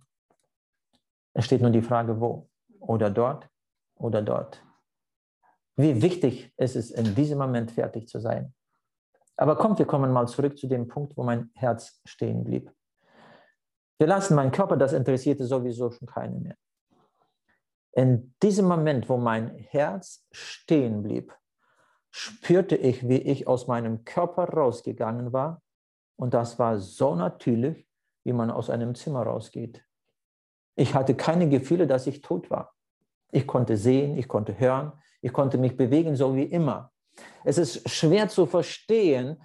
[1.33, 2.49] Es steht nur die Frage, wo?
[2.81, 3.47] Oder dort
[3.95, 4.61] oder dort.
[5.77, 8.53] Wie wichtig ist es, in diesem Moment fertig zu sein.
[9.37, 12.71] Aber kommt, wir kommen mal zurück zu dem Punkt, wo mein Herz stehen blieb.
[13.97, 16.57] Wir lassen meinen Körper, das interessierte sowieso schon keine mehr.
[17.93, 21.33] In diesem Moment, wo mein Herz stehen blieb,
[22.11, 25.61] spürte ich, wie ich aus meinem Körper rausgegangen war.
[26.15, 27.87] Und das war so natürlich,
[28.23, 29.83] wie man aus einem Zimmer rausgeht.
[30.75, 32.73] Ich hatte keine Gefühle, dass ich tot war.
[33.31, 36.92] Ich konnte sehen, ich konnte hören, ich konnte mich bewegen, so wie immer.
[37.43, 39.41] Es ist schwer zu verstehen,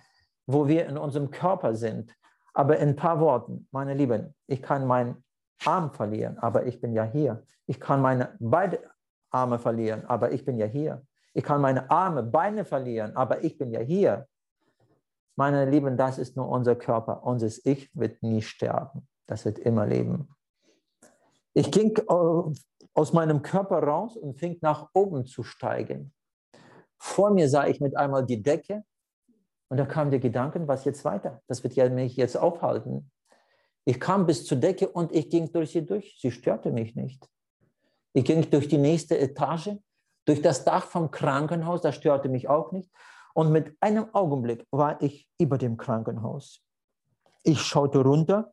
[0.47, 2.15] wo wir in unserem Körper sind.
[2.55, 5.23] Aber in ein paar Worten, meine Lieben, ich kann meinen
[5.65, 7.45] Arm verlieren, aber ich bin ja hier.
[7.67, 8.81] Ich kann meine beide
[9.31, 11.03] Arme verlieren, aber ich bin ja hier.
[11.35, 14.27] Ich kann meine Arme, Beine verlieren, aber ich bin ja hier.
[15.37, 17.23] Meine Lieben, das ist nur unser Körper.
[17.23, 19.07] Unser Ich wird nie sterben.
[19.27, 20.35] Das wird immer leben.
[21.55, 22.53] Ich ging äh,
[22.95, 26.13] aus meinem Körper raus und fing nach oben zu steigen.
[26.99, 28.85] Vor mir sah ich mit einmal die Decke
[29.69, 31.43] und da kam der Gedanke, was jetzt weiter?
[31.47, 33.11] Das wird ja mich jetzt aufhalten.
[33.85, 36.19] Ich kam bis zur Decke und ich ging durch sie durch.
[36.21, 37.27] Sie störte mich nicht.
[38.13, 39.71] Ich ging durch die nächste Etage,
[40.25, 42.91] durch das Dach vom Krankenhaus, das störte mich auch nicht.
[43.35, 46.61] Und mit einem Augenblick war ich über dem Krankenhaus.
[47.45, 48.53] Ich schaute runter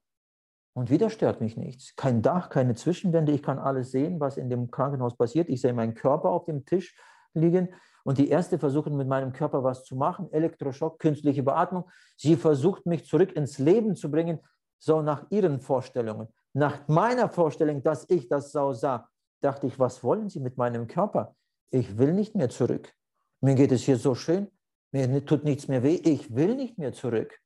[0.73, 1.95] und wieder stört mich nichts.
[1.95, 3.31] Kein Dach, keine Zwischenwände.
[3.31, 5.49] Ich kann alles sehen, was in dem Krankenhaus passiert.
[5.49, 6.95] Ich sehe meinen Körper auf dem Tisch
[7.33, 7.73] liegen.
[8.05, 10.31] Und die erste versucht mit meinem Körper was zu machen.
[10.31, 11.89] Elektroschock, künstliche Beatmung.
[12.15, 14.39] Sie versucht mich zurück ins Leben zu bringen,
[14.77, 16.27] so nach ihren Vorstellungen.
[16.53, 19.09] Nach meiner Vorstellung, dass ich das so sah,
[19.41, 21.35] dachte ich, was wollen Sie mit meinem Körper?
[21.71, 22.93] Ich will nicht mehr zurück.
[23.41, 24.51] Mir geht es hier so schön.
[24.91, 25.95] Mir tut nichts mehr weh.
[25.95, 27.39] Ich will nicht mehr zurück.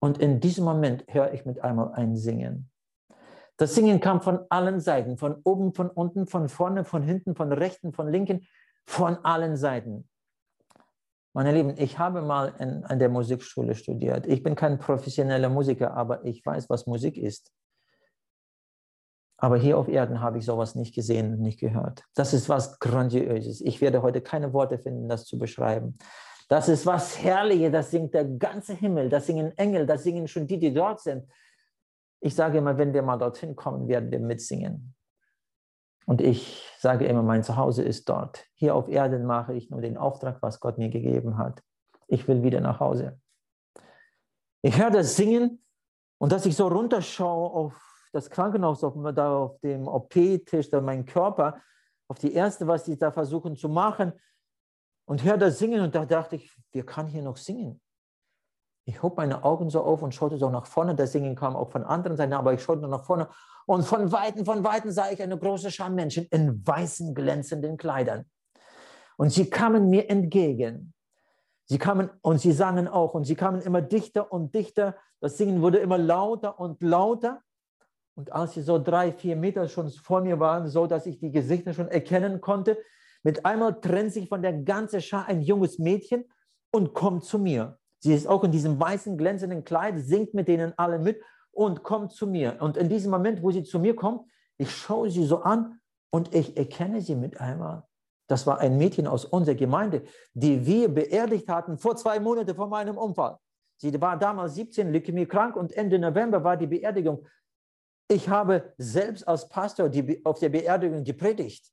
[0.00, 2.70] Und in diesem Moment höre ich mit einmal ein Singen.
[3.56, 7.52] Das Singen kam von allen Seiten, von oben, von unten, von vorne, von hinten, von
[7.52, 8.46] rechten, von linken,
[8.86, 10.08] von allen Seiten.
[11.32, 14.26] Meine Lieben, ich habe mal in, an der Musikschule studiert.
[14.26, 17.52] Ich bin kein professioneller Musiker, aber ich weiß, was Musik ist.
[19.36, 22.04] Aber hier auf Erden habe ich sowas nicht gesehen und nicht gehört.
[22.14, 23.60] Das ist was Grandiöses.
[23.60, 25.98] Ich werde heute keine Worte finden, das zu beschreiben.
[26.48, 30.46] Das ist was Herrliches, das singt der ganze Himmel, das singen Engel, das singen schon
[30.46, 31.26] die, die dort sind.
[32.20, 34.94] Ich sage immer, wenn wir mal dorthin kommen, werden wir mitsingen.
[36.06, 38.46] Und ich sage immer, mein Zuhause ist dort.
[38.54, 41.62] Hier auf Erden mache ich nur den Auftrag, was Gott mir gegeben hat.
[42.06, 43.18] Ich will wieder nach Hause.
[44.62, 45.62] Ich höre das Singen
[46.18, 47.74] und dass ich so runterschaue auf
[48.12, 51.60] das Krankenhaus, auf, da auf dem OP-Tisch, da mein Körper,
[52.08, 54.12] auf die erste, was die da versuchen zu machen
[55.06, 57.80] und höre das Singen und da dachte ich, wer kann hier noch singen?
[58.86, 60.94] Ich hob meine Augen so auf und schaute so nach vorne.
[60.94, 63.28] Das Singen kam auch von anderen Seiten, aber ich schaute nur nach vorne.
[63.66, 68.26] Und von Weitem, von Weitem sah ich eine große Schar Menschen in weißen, glänzenden Kleidern.
[69.16, 70.92] Und sie kamen mir entgegen.
[71.66, 74.96] Sie kamen und sie sangen auch und sie kamen immer dichter und dichter.
[75.20, 77.40] Das Singen wurde immer lauter und lauter.
[78.16, 81.30] Und als sie so drei, vier Meter schon vor mir waren, so dass ich die
[81.32, 82.78] Gesichter schon erkennen konnte,
[83.22, 86.26] mit einmal trennt sich von der ganzen Schar ein junges Mädchen
[86.70, 87.78] und kommt zu mir.
[88.04, 92.12] Sie ist auch in diesem weißen, glänzenden Kleid, singt mit denen alle mit und kommt
[92.12, 92.58] zu mir.
[92.60, 94.28] Und in diesem Moment, wo sie zu mir kommt,
[94.58, 95.80] ich schaue sie so an
[96.10, 97.84] und ich erkenne sie mit einmal.
[98.26, 100.02] Das war ein Mädchen aus unserer Gemeinde,
[100.34, 103.38] die wir beerdigt hatten vor zwei Monaten vor meinem Unfall.
[103.78, 107.24] Sie war damals 17, Leukämie krank und Ende November war die Beerdigung.
[108.06, 111.72] Ich habe selbst als Pastor die, auf der Beerdigung gepredigt.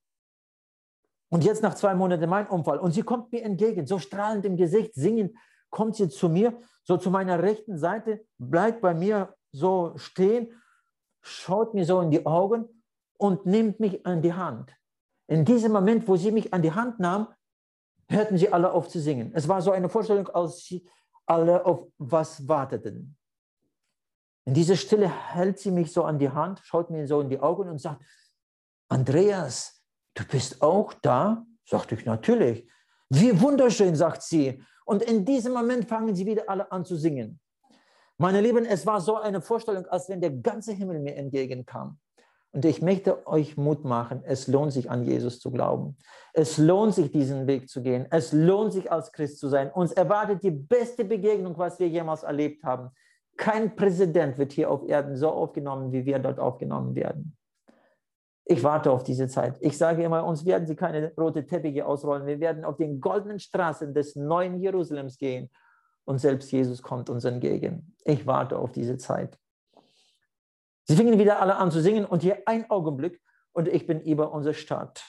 [1.27, 2.79] Und jetzt nach zwei Monaten mein Unfall.
[2.79, 5.35] Und sie kommt mir entgegen, so strahlend im Gesicht, singend,
[5.71, 6.53] kommt sie zu mir,
[6.83, 10.61] so zu meiner rechten Seite, bleibt bei mir so stehen,
[11.21, 12.83] schaut mir so in die Augen
[13.17, 14.75] und nimmt mich an die Hand.
[15.27, 17.27] In diesem Moment, wo sie mich an die Hand nahm,
[18.09, 19.31] hörten sie alle auf zu singen.
[19.33, 20.87] Es war so eine Vorstellung, als sie
[21.25, 23.15] alle auf was warteten.
[24.45, 27.39] In dieser Stille hält sie mich so an die Hand, schaut mir so in die
[27.39, 28.03] Augen und sagt,
[28.89, 29.81] Andreas,
[30.15, 31.45] du bist auch da?
[31.65, 32.67] Sagte ich, natürlich.
[33.09, 34.61] Wie wunderschön, sagt sie.
[34.91, 37.39] Und in diesem Moment fangen sie wieder alle an zu singen.
[38.17, 41.97] Meine Lieben, es war so eine Vorstellung, als wenn der ganze Himmel mir entgegenkam.
[42.51, 45.95] Und ich möchte euch Mut machen, es lohnt sich an Jesus zu glauben.
[46.33, 48.05] Es lohnt sich, diesen Weg zu gehen.
[48.09, 49.71] Es lohnt sich, als Christ zu sein.
[49.71, 52.89] Uns erwartet die beste Begegnung, was wir jemals erlebt haben.
[53.37, 57.37] Kein Präsident wird hier auf Erden so aufgenommen, wie wir dort aufgenommen werden.
[58.45, 59.57] Ich warte auf diese Zeit.
[59.61, 62.25] Ich sage immer, uns werden sie keine rote Teppiche ausrollen.
[62.25, 65.49] Wir werden auf den goldenen Straßen des neuen Jerusalems gehen
[66.05, 67.95] und selbst Jesus kommt uns entgegen.
[68.03, 69.37] Ich warte auf diese Zeit.
[70.85, 73.21] Sie fingen wieder alle an zu singen und hier ein Augenblick
[73.53, 75.03] und ich bin über unsere Stadt,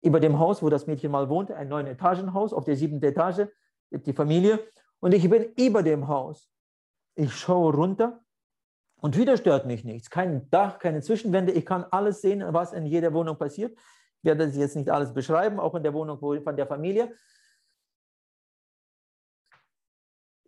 [0.00, 3.48] über dem Haus, wo das Mädchen mal wohnte, ein neun Etagenhaus auf der siebten Etage,
[3.90, 4.58] die Familie
[5.00, 6.50] und ich bin über dem Haus.
[7.14, 8.20] Ich schaue runter
[9.02, 10.10] und wieder stört mich nichts.
[10.10, 11.50] Kein Dach, keine Zwischenwände.
[11.50, 13.76] Ich kann alles sehen, was in jeder Wohnung passiert.
[14.18, 17.12] Ich werde das jetzt nicht alles beschreiben, auch in der Wohnung von der Familie.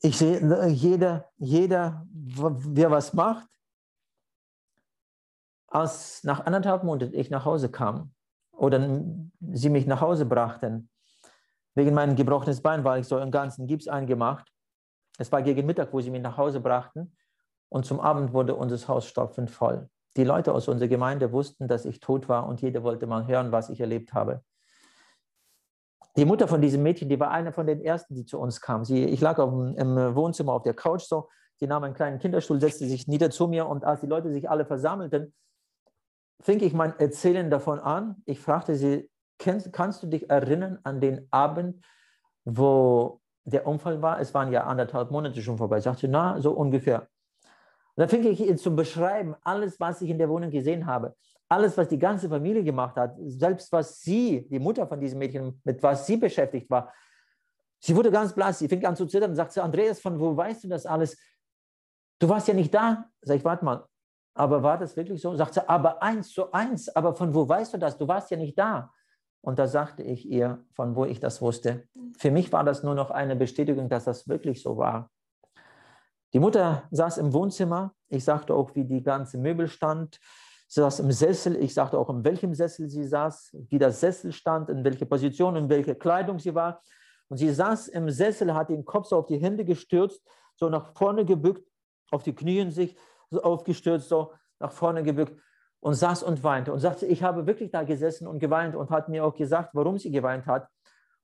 [0.01, 3.49] Ich sehe, jeder, jeder, wer was macht.
[5.67, 8.15] Als nach anderthalb Monaten ich nach Hause kam
[8.53, 8.79] oder
[9.41, 10.89] sie mich nach Hause brachten,
[11.75, 14.49] wegen meinem gebrochenen Bein, weil ich so im ganzen Gips eingemacht.
[15.19, 17.17] Es war gegen Mittag, wo sie mich nach Hause brachten.
[17.75, 19.89] Und zum Abend wurde unser Haus stopfend voll.
[20.17, 23.51] Die Leute aus unserer Gemeinde wussten, dass ich tot war und jeder wollte mal hören,
[23.51, 24.45] was ich erlebt habe.
[26.17, 28.85] Die Mutter von diesem Mädchen, die war eine von den ersten, die zu uns kam.
[28.85, 31.29] Sie, ich lag dem, im Wohnzimmer auf der Couch so.
[31.57, 34.49] Sie nahm einen kleinen Kinderstuhl, setzte sich nieder zu mir und als die Leute sich
[34.49, 35.35] alle versammelten,
[36.43, 38.23] fing ich mein Erzählen davon an.
[38.25, 39.11] Ich fragte sie,
[39.41, 41.85] kannst, kannst du dich erinnern an den Abend,
[42.45, 44.21] wo der Unfall war?
[44.21, 45.79] Es waren ja anderthalb Monate schon vorbei.
[45.79, 47.09] Ich sagte, na, so ungefähr.
[47.97, 51.15] Und dann fing ich zu beschreiben, alles, was ich in der Wohnung gesehen habe.
[51.49, 55.61] Alles, was die ganze Familie gemacht hat, selbst was sie, die Mutter von diesem Mädchen,
[55.63, 56.93] mit was sie beschäftigt war.
[57.81, 60.65] Sie wurde ganz blass, sie fing an zu zittern und sagte, Andreas, von wo weißt
[60.65, 61.17] du das alles?
[62.19, 63.05] Du warst ja nicht da.
[63.21, 63.87] Sag ich, warte mal,
[64.35, 65.35] aber war das wirklich so?
[65.37, 67.97] Sagt sie, aber eins zu eins, aber von wo weißt du das?
[67.97, 68.93] Du warst ja nicht da.
[69.41, 71.87] Und da sagte ich ihr, von wo ich das wusste.
[72.17, 75.11] Für mich war das nur noch eine Bestätigung, dass das wirklich so war.
[76.35, 77.95] Die Mutter saß im Wohnzimmer.
[78.09, 80.19] Ich sagte auch, wie die ganze Möbel stand.
[80.67, 81.55] Sie saß im Sessel.
[81.55, 85.55] Ich sagte auch, in welchem Sessel sie saß, wie das Sessel stand, in welcher Position,
[85.55, 86.83] in welcher Kleidung sie war.
[87.29, 90.21] Und sie saß im Sessel, hat den Kopf so auf die Hände gestürzt,
[90.57, 91.71] so nach vorne gebückt,
[92.11, 92.97] auf die Knien sich
[93.31, 95.41] so aufgestürzt, so nach vorne gebückt
[95.79, 99.09] und saß und weinte und sagte, ich habe wirklich da gesessen und geweint und hat
[99.09, 100.69] mir auch gesagt, warum sie geweint hat.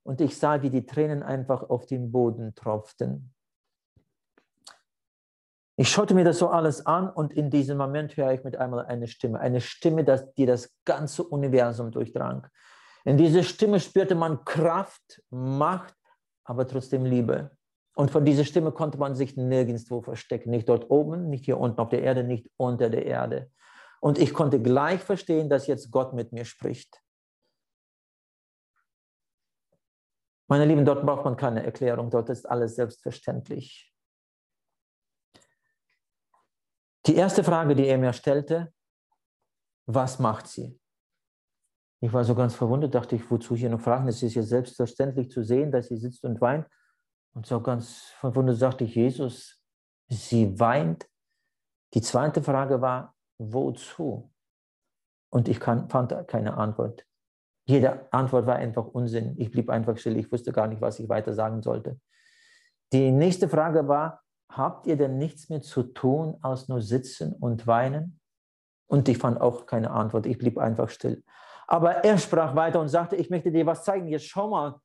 [0.05, 3.35] Und ich sah, wie die Tränen einfach auf den Boden tropften.
[5.81, 8.85] Ich schaute mir das so alles an und in diesem Moment höre ich mit einmal
[8.85, 10.05] eine Stimme, eine Stimme,
[10.37, 12.47] die das ganze Universum durchdrang.
[13.07, 15.95] In dieser Stimme spürte man Kraft, Macht,
[16.45, 17.57] aber trotzdem Liebe.
[17.95, 20.51] Und von dieser Stimme konnte man sich nirgendwo verstecken.
[20.51, 23.51] Nicht dort oben, nicht hier unten auf der Erde, nicht unter der Erde.
[24.01, 27.03] Und ich konnte gleich verstehen, dass jetzt Gott mit mir spricht.
[30.47, 33.90] Meine Lieben, dort braucht man keine Erklärung, dort ist alles selbstverständlich.
[37.07, 38.73] Die erste Frage, die er mir stellte,
[39.87, 40.79] was macht sie?
[42.03, 44.09] Ich war so ganz verwundert, dachte ich, wozu hier noch fragen?
[44.09, 46.67] Es ist ja selbstverständlich zu sehen, dass sie sitzt und weint.
[47.35, 49.63] Und so ganz verwundert sagte ich, Jesus,
[50.09, 51.09] sie weint.
[51.95, 54.33] Die zweite Frage war, wozu?
[55.31, 57.07] Und ich kann, fand keine Antwort.
[57.67, 59.35] Jede Antwort war einfach Unsinn.
[59.39, 60.17] Ich blieb einfach still.
[60.17, 62.01] Ich wusste gar nicht, was ich weiter sagen sollte.
[62.93, 67.67] Die nächste Frage war, habt ihr denn nichts mehr zu tun, als nur sitzen und
[67.67, 68.21] weinen?
[68.87, 70.27] Und ich fand auch keine Antwort.
[70.27, 71.23] Ich blieb einfach still.
[71.69, 74.09] Aber er sprach weiter und sagte, ich möchte dir was zeigen.
[74.09, 74.81] Jetzt schau mal,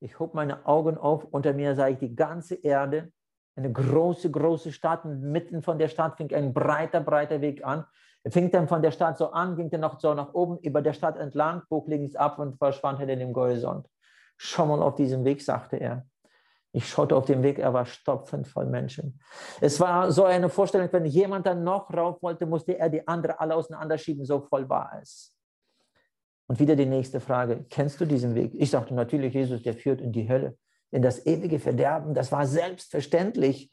[0.00, 3.10] ich hob meine Augen auf, unter mir sah ich die ganze Erde,
[3.56, 7.86] eine große, große Stadt und mitten von der Stadt fing ein breiter, breiter Weg an.
[8.22, 10.82] Er fing dann von der Stadt so an, ging dann noch so nach oben, über
[10.82, 13.88] der Stadt entlang, bog links ab und verschwand hinter dem Horizont.
[14.36, 16.06] Schau mal auf diesem Weg, sagte er.
[16.76, 19.18] Ich schaute auf den Weg, er war stopfend voll Menschen.
[19.62, 23.40] Es war so eine Vorstellung, wenn jemand dann noch rauf wollte, musste er die andere
[23.40, 25.34] alle auseinanderschieben, so voll war es.
[26.46, 28.52] Und wieder die nächste Frage, kennst du diesen Weg?
[28.54, 30.58] Ich sagte natürlich, Jesus, der führt in die Hölle,
[30.90, 32.12] in das ewige Verderben.
[32.12, 33.72] Das war selbstverständlich.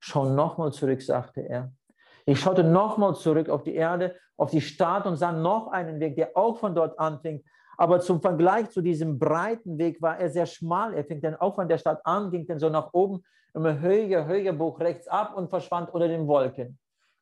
[0.00, 1.72] Schau nochmal zurück, sagte er.
[2.26, 6.16] Ich schaute nochmal zurück auf die Erde, auf die Stadt und sah noch einen Weg,
[6.16, 7.44] der auch von dort anfing.
[7.76, 10.94] Aber zum Vergleich zu diesem breiten Weg war er sehr schmal.
[10.94, 13.22] Er fing dann auch von der Stadt an, ging dann so nach oben,
[13.54, 16.78] immer höher, höher, bog rechts ab und verschwand unter den Wolken.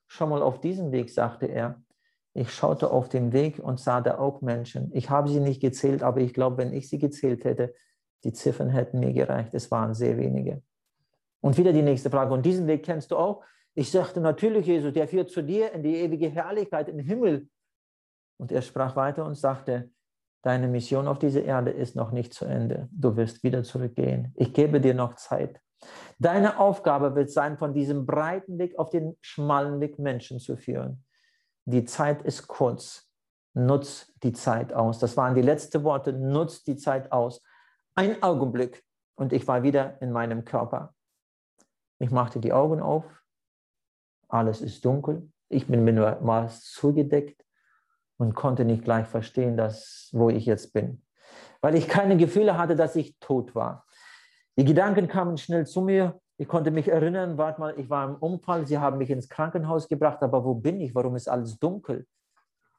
[0.09, 1.83] Schau mal auf diesen Weg, sagte er.
[2.35, 4.91] Ich schaute auf den Weg und sah da auch Menschen.
[4.95, 7.75] Ich habe sie nicht gezählt, aber ich glaube, wenn ich sie gezählt hätte,
[8.25, 9.53] die Ziffern hätten mir gereicht.
[9.55, 10.63] Es waren sehr wenige.
[11.41, 12.33] Und wieder die nächste Frage.
[12.33, 13.43] Und diesen Weg kennst du auch?
[13.75, 17.49] Ich sagte natürlich, Jesus, der führt zu dir in die ewige Herrlichkeit im Himmel.
[18.39, 19.91] Und er sprach weiter und sagte,
[20.43, 22.89] deine Mission auf dieser Erde ist noch nicht zu Ende.
[22.93, 24.33] Du wirst wieder zurückgehen.
[24.37, 25.61] Ich gebe dir noch Zeit.
[26.19, 31.05] Deine Aufgabe wird sein, von diesem breiten Weg auf den schmalen Weg Menschen zu führen
[31.65, 33.09] die Zeit ist kurz.
[33.55, 34.99] Nutz die Zeit aus.
[34.99, 36.13] Das waren die letzten Worte.
[36.13, 37.43] Nutz die Zeit aus.
[37.95, 38.83] Ein Augenblick
[39.15, 40.95] und ich war wieder in meinem Körper.
[41.99, 43.05] Ich machte die Augen auf.
[44.29, 45.31] Alles ist dunkel.
[45.51, 47.45] Ich bin mir mal zugedeckt
[48.19, 51.03] und konnte nicht gleich verstehen, dass, wo ich jetzt bin.
[51.61, 53.87] Weil ich keine Gefühle hatte, dass ich tot war.
[54.57, 56.21] Die Gedanken kamen schnell zu mir.
[56.37, 59.89] Ich konnte mich erinnern, warte mal, ich war im Unfall, sie haben mich ins Krankenhaus
[59.89, 60.95] gebracht, aber wo bin ich?
[60.95, 62.07] Warum ist alles dunkel?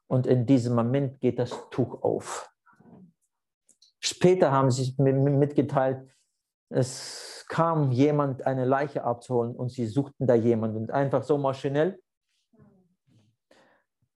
[0.06, 2.50] Und in diesem Moment geht das Tuch auf.
[4.00, 6.06] Später haben sie mir mitgeteilt,
[6.68, 10.90] es kam jemand, eine Leiche abzuholen und sie suchten da jemanden.
[10.90, 11.98] Einfach so maschinell.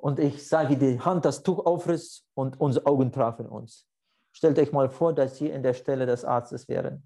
[0.00, 3.86] Und ich sah, wie die Hand das Tuch aufriss und unsere Augen trafen uns.
[4.32, 7.02] Stellt euch mal vor, dass Sie in der Stelle des Arztes wären.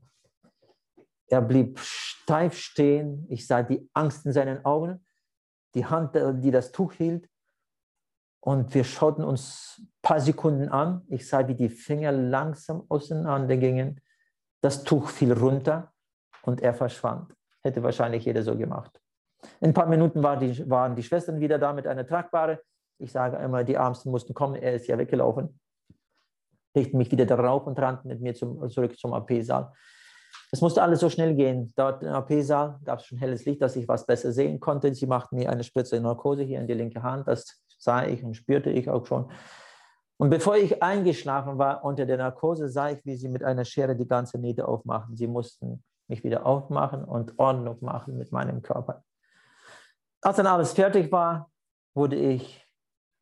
[1.26, 3.26] Er blieb steif stehen.
[3.30, 5.04] Ich sah die Angst in seinen Augen,
[5.74, 7.28] die Hand, die das Tuch hielt.
[8.40, 11.06] Und wir schauten uns ein paar Sekunden an.
[11.08, 14.00] Ich sah, wie die Finger langsam auseinandergingen.
[14.60, 15.92] Das Tuch fiel runter
[16.42, 17.34] und er verschwand.
[17.62, 19.00] Hätte wahrscheinlich jeder so gemacht.
[19.60, 22.62] In ein paar Minuten war die, waren die Schwestern wieder da mit einer Tragbare.
[23.02, 25.58] Ich sage immer, die Ärmsten mussten kommen, er ist ja weggelaufen.
[26.74, 29.72] Legte mich wieder darauf und rannte mit mir zum, zurück zum AP-Saal.
[30.50, 31.72] Es musste alles so schnell gehen.
[31.76, 34.94] Dort im AP-Saal gab es schon helles Licht, dass ich was besser sehen konnte.
[34.94, 37.26] Sie machten mir eine Spritze Narkose hier in die linke Hand.
[37.28, 39.30] Das sah ich und spürte ich auch schon.
[40.18, 43.96] Und bevor ich eingeschlafen war unter der Narkose, sah ich, wie sie mit einer Schere
[43.96, 45.16] die ganze Niete aufmachen.
[45.16, 49.02] Sie mussten mich wieder aufmachen und Ordnung machen mit meinem Körper.
[50.20, 51.50] Als dann alles fertig war,
[51.94, 52.64] wurde ich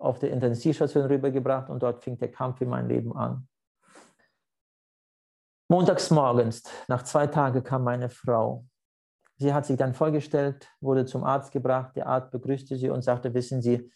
[0.01, 3.47] auf der Intensivstation rübergebracht und dort fing der Kampf in mein Leben an.
[5.69, 8.65] Montags morgens, nach zwei Tagen, kam meine Frau.
[9.37, 11.95] Sie hat sich dann vorgestellt, wurde zum Arzt gebracht.
[11.95, 13.91] Der Arzt begrüßte sie und sagte, wissen Sie,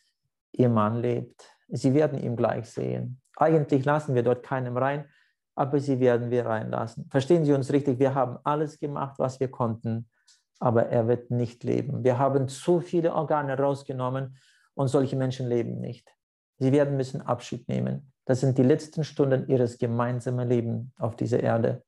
[0.52, 1.44] Ihr Mann lebt.
[1.68, 3.20] Sie werden ihn gleich sehen.
[3.36, 5.06] Eigentlich lassen wir dort keinem rein,
[5.56, 7.08] aber Sie werden wir reinlassen.
[7.10, 10.08] Verstehen Sie uns richtig, wir haben alles gemacht, was wir konnten,
[10.60, 12.04] aber er wird nicht leben.
[12.04, 14.38] Wir haben zu viele Organe rausgenommen
[14.74, 16.14] und solche Menschen leben nicht.
[16.58, 18.12] Sie werden müssen Abschied nehmen.
[18.26, 21.84] Das sind die letzten Stunden ihres gemeinsamen Lebens auf dieser Erde.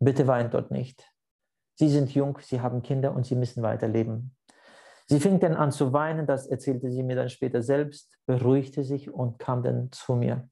[0.00, 1.04] Bitte weint dort nicht.
[1.74, 4.34] Sie sind jung, sie haben Kinder und sie müssen weiterleben.
[5.06, 9.10] Sie fing dann an zu weinen, das erzählte sie mir dann später selbst, beruhigte sich
[9.10, 10.48] und kam dann zu mir.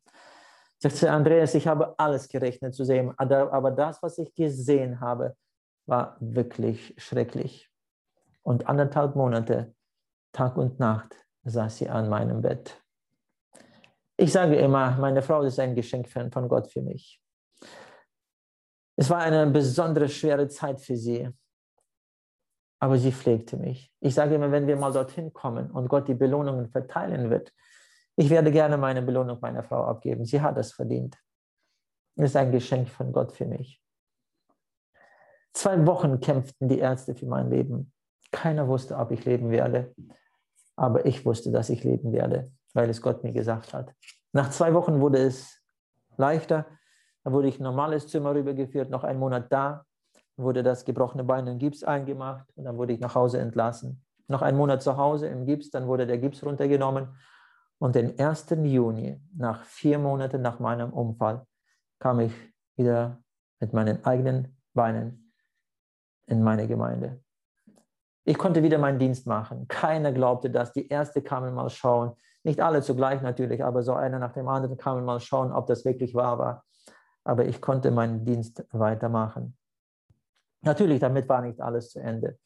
[0.78, 5.36] Sagte Andreas, ich habe alles gerechnet zu sehen, aber das, was ich gesehen habe,
[5.86, 7.70] war wirklich schrecklich.
[8.42, 9.74] Und anderthalb Monate,
[10.32, 12.82] Tag und Nacht, saß sie an meinem Bett.
[14.18, 17.20] Ich sage immer, meine Frau ist ein Geschenk von Gott für mich.
[18.96, 21.28] Es war eine besonders schwere Zeit für sie,
[22.80, 23.92] aber sie pflegte mich.
[24.00, 27.52] Ich sage immer, wenn wir mal dorthin kommen und Gott die Belohnungen verteilen wird,
[28.16, 30.24] ich werde gerne meine Belohnung meiner Frau abgeben.
[30.24, 31.18] Sie hat es verdient.
[32.16, 33.82] Es ist ein Geschenk von Gott für mich.
[35.52, 37.92] Zwei Wochen kämpften die Ärzte für mein Leben.
[38.32, 39.94] Keiner wusste, ob ich leben werde,
[40.76, 43.92] aber ich wusste, dass ich leben werde weil es Gott mir gesagt hat.
[44.32, 45.62] Nach zwei Wochen wurde es
[46.18, 46.66] leichter.
[47.24, 49.84] Da wurde ich in ein normales Zimmer rübergeführt, noch einen Monat da,
[50.36, 54.04] wurde das gebrochene Bein in Gips eingemacht und dann wurde ich nach Hause entlassen.
[54.28, 57.16] Noch einen Monat zu Hause im Gips, dann wurde der Gips runtergenommen.
[57.78, 58.46] Und den 1.
[58.62, 61.46] Juni, nach vier Monaten nach meinem Unfall,
[61.98, 62.32] kam ich
[62.76, 63.22] wieder
[63.58, 65.32] mit meinen eigenen Beinen
[66.26, 67.22] in meine Gemeinde.
[68.28, 69.68] Ich konnte wieder meinen Dienst machen.
[69.68, 70.72] Keiner glaubte das.
[70.72, 72.16] Die Erste kamen mal schauen.
[72.42, 75.84] Nicht alle zugleich natürlich, aber so einer nach dem anderen kamen mal schauen, ob das
[75.84, 76.64] wirklich wahr war.
[77.22, 79.56] Aber ich konnte meinen Dienst weitermachen.
[80.62, 82.36] Natürlich, damit war nicht alles zu Ende.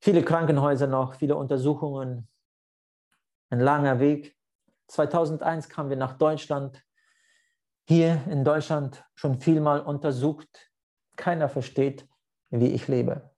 [0.00, 2.26] Viele Krankenhäuser noch, viele Untersuchungen,
[3.50, 4.34] ein langer Weg.
[4.88, 6.82] 2001 kamen wir nach Deutschland.
[7.86, 10.70] Hier in Deutschland schon vielmal untersucht.
[11.16, 12.08] Keiner versteht,
[12.48, 13.33] wie ich lebe.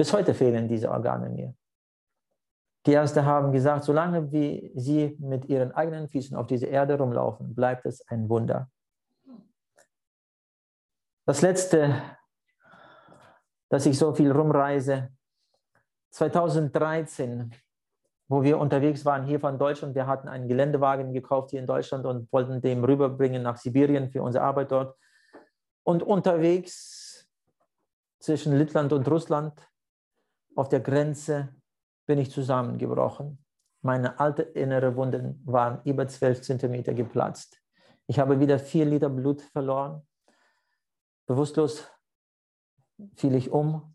[0.00, 1.54] Bis heute fehlen diese Organe mir.
[2.86, 7.54] Die Ärzte haben gesagt, solange wie sie mit ihren eigenen Füßen auf dieser Erde rumlaufen,
[7.54, 8.70] bleibt es ein Wunder.
[11.26, 12.00] Das letzte,
[13.68, 15.10] dass ich so viel rumreise,
[16.12, 17.54] 2013,
[18.26, 22.06] wo wir unterwegs waren hier von Deutschland, wir hatten einen Geländewagen gekauft hier in Deutschland
[22.06, 24.96] und wollten den rüberbringen nach Sibirien für unsere Arbeit dort.
[25.82, 27.28] Und unterwegs
[28.18, 29.52] zwischen Lettland und Russland
[30.54, 31.54] auf der Grenze
[32.06, 33.44] bin ich zusammengebrochen.
[33.82, 37.60] Meine alte innere Wunden waren über 12 Zentimeter geplatzt.
[38.06, 40.06] Ich habe wieder vier Liter Blut verloren.
[41.26, 41.88] Bewusstlos
[43.16, 43.94] fiel ich um.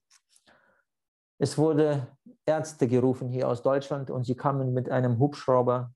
[1.37, 2.07] Es wurde
[2.45, 5.93] Ärzte gerufen hier aus Deutschland und sie kamen mit einem Hubschrauber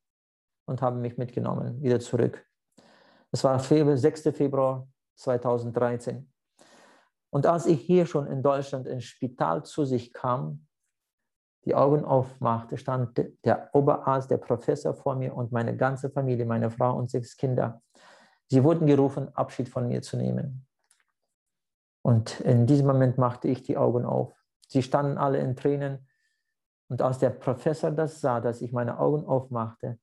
[0.65, 2.45] und haben mich mitgenommen, wieder zurück.
[3.31, 4.21] Es war 6.
[4.33, 6.31] Februar 2013.
[7.29, 10.65] Und als ich hier schon in Deutschland ins Spital zu sich kam,
[11.65, 16.71] die Augen aufmachte, stand der Oberarzt, der Professor vor mir und meine ganze Familie, meine
[16.71, 17.81] Frau und sechs Kinder.
[18.47, 20.65] Sie wurden gerufen, Abschied von mir zu nehmen.
[22.01, 24.33] Und in diesem Moment machte ich die Augen auf.
[24.67, 26.07] Sie standen alle in Tränen.
[26.87, 29.99] Und als der Professor das sah, dass ich meine Augen aufmachte,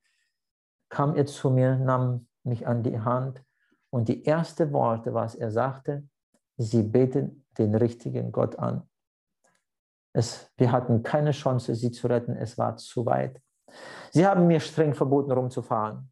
[0.88, 3.42] kam er zu mir, nahm mich an die Hand
[3.90, 6.06] und die ersten Worte, was er sagte,
[6.56, 8.88] sie beten den richtigen Gott an.
[10.12, 12.36] Es, wir hatten keine Chance, sie zu retten.
[12.36, 13.40] Es war zu weit.
[14.10, 16.10] Sie haben mir streng verboten, rumzufahren.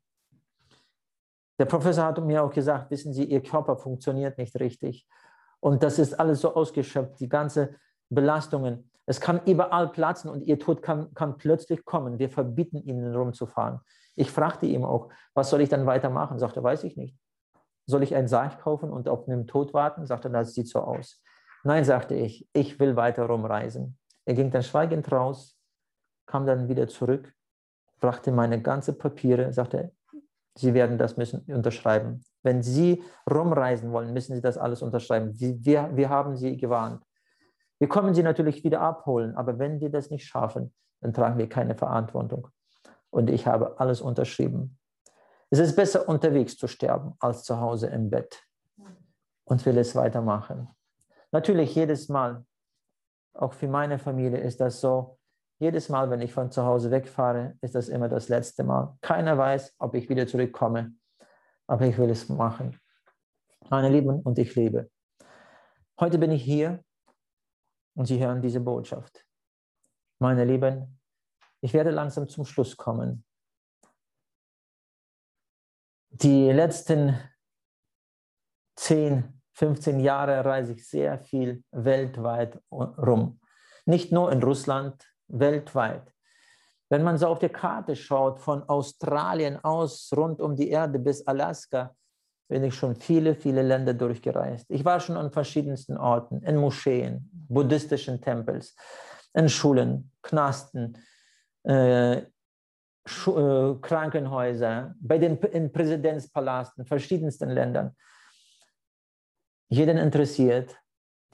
[1.59, 5.09] Der Professor hat mir auch gesagt, wissen Sie, Ihr Körper funktioniert nicht richtig.
[5.61, 7.76] Und das ist alles so ausgeschöpft, die ganze
[8.11, 8.90] Belastungen.
[9.07, 12.18] Es kann überall platzen und Ihr Tod kann, kann plötzlich kommen.
[12.18, 13.80] Wir verbieten Ihnen rumzufahren.
[14.16, 16.38] Ich fragte ihm auch, was soll ich dann weitermachen?
[16.38, 17.16] Sagte, weiß ich nicht.
[17.87, 20.07] Soll ich einen Sarg kaufen und auf den Tod warten?
[20.07, 21.22] Sagte, das sieht so aus.
[21.64, 23.99] Nein, sagte ich, ich will weiter rumreisen.
[24.24, 25.59] Er ging dann schweigend raus,
[26.26, 27.32] kam dann wieder zurück,
[28.01, 29.93] brachte meine ganzen Papiere, sagte,
[30.57, 32.22] Sie werden das müssen unterschreiben.
[32.43, 35.32] Wenn Sie rumreisen wollen, müssen Sie das alles unterschreiben.
[35.35, 37.03] Wir, wir haben Sie gewarnt.
[37.80, 41.49] Wir kommen Sie natürlich wieder abholen, aber wenn wir das nicht schaffen, dann tragen wir
[41.49, 42.49] keine Verantwortung.
[43.11, 44.78] Und ich habe alles unterschrieben.
[45.51, 48.42] Es ist besser, unterwegs zu sterben, als zu Hause im Bett.
[49.45, 50.68] Und will es weitermachen.
[51.30, 52.45] Natürlich jedes Mal,
[53.34, 55.18] auch für meine Familie ist das so,
[55.59, 58.97] jedes Mal, wenn ich von zu Hause wegfahre, ist das immer das letzte Mal.
[59.01, 60.95] Keiner weiß, ob ich wieder zurückkomme,
[61.66, 62.80] aber ich will es machen.
[63.70, 64.90] Meine Lieben, und ich lebe.
[65.99, 66.84] Heute bin ich hier
[67.95, 69.24] und Sie hören diese Botschaft.
[70.18, 71.01] Meine Lieben,
[71.61, 73.24] ich werde langsam zum Schluss kommen.
[76.22, 77.18] Die letzten
[78.76, 83.40] 10, 15 Jahre reise ich sehr viel weltweit rum.
[83.84, 86.14] Nicht nur in Russland, weltweit.
[86.88, 91.26] Wenn man so auf die Karte schaut, von Australien aus rund um die Erde bis
[91.26, 91.96] Alaska,
[92.46, 94.70] bin ich schon viele, viele Länder durchgereist.
[94.70, 98.76] Ich war schon an verschiedensten Orten, in Moscheen, buddhistischen Tempels,
[99.32, 100.96] in Schulen, Knasten,
[101.64, 102.22] äh,
[103.05, 107.94] Krankenhäuser, bei den in Präsidentspalasten, verschiedensten Ländern.
[109.68, 110.74] Jeden interessiert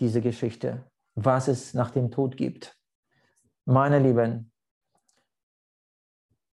[0.00, 2.76] diese Geschichte, was es nach dem Tod gibt.
[3.66, 4.50] Meine Lieben,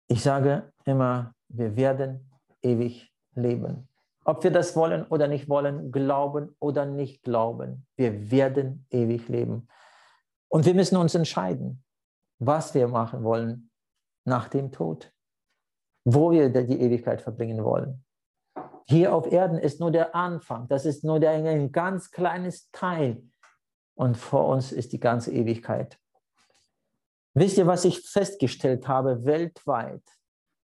[0.07, 3.89] ich sage immer, wir werden ewig leben.
[4.23, 9.67] Ob wir das wollen oder nicht wollen, glauben oder nicht glauben, wir werden ewig leben.
[10.49, 11.83] Und wir müssen uns entscheiden,
[12.39, 13.67] was wir machen wollen
[14.27, 15.11] nach dem Tod,
[16.05, 18.03] wo wir die Ewigkeit verbringen wollen.
[18.85, 23.23] Hier auf Erden ist nur der Anfang, das ist nur der, ein ganz kleines Teil.
[23.95, 25.97] Und vor uns ist die ganze Ewigkeit.
[27.33, 30.03] Wisst ihr, was ich festgestellt habe weltweit,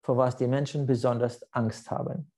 [0.03, 2.31] vor was die Menschen besonders Angst haben?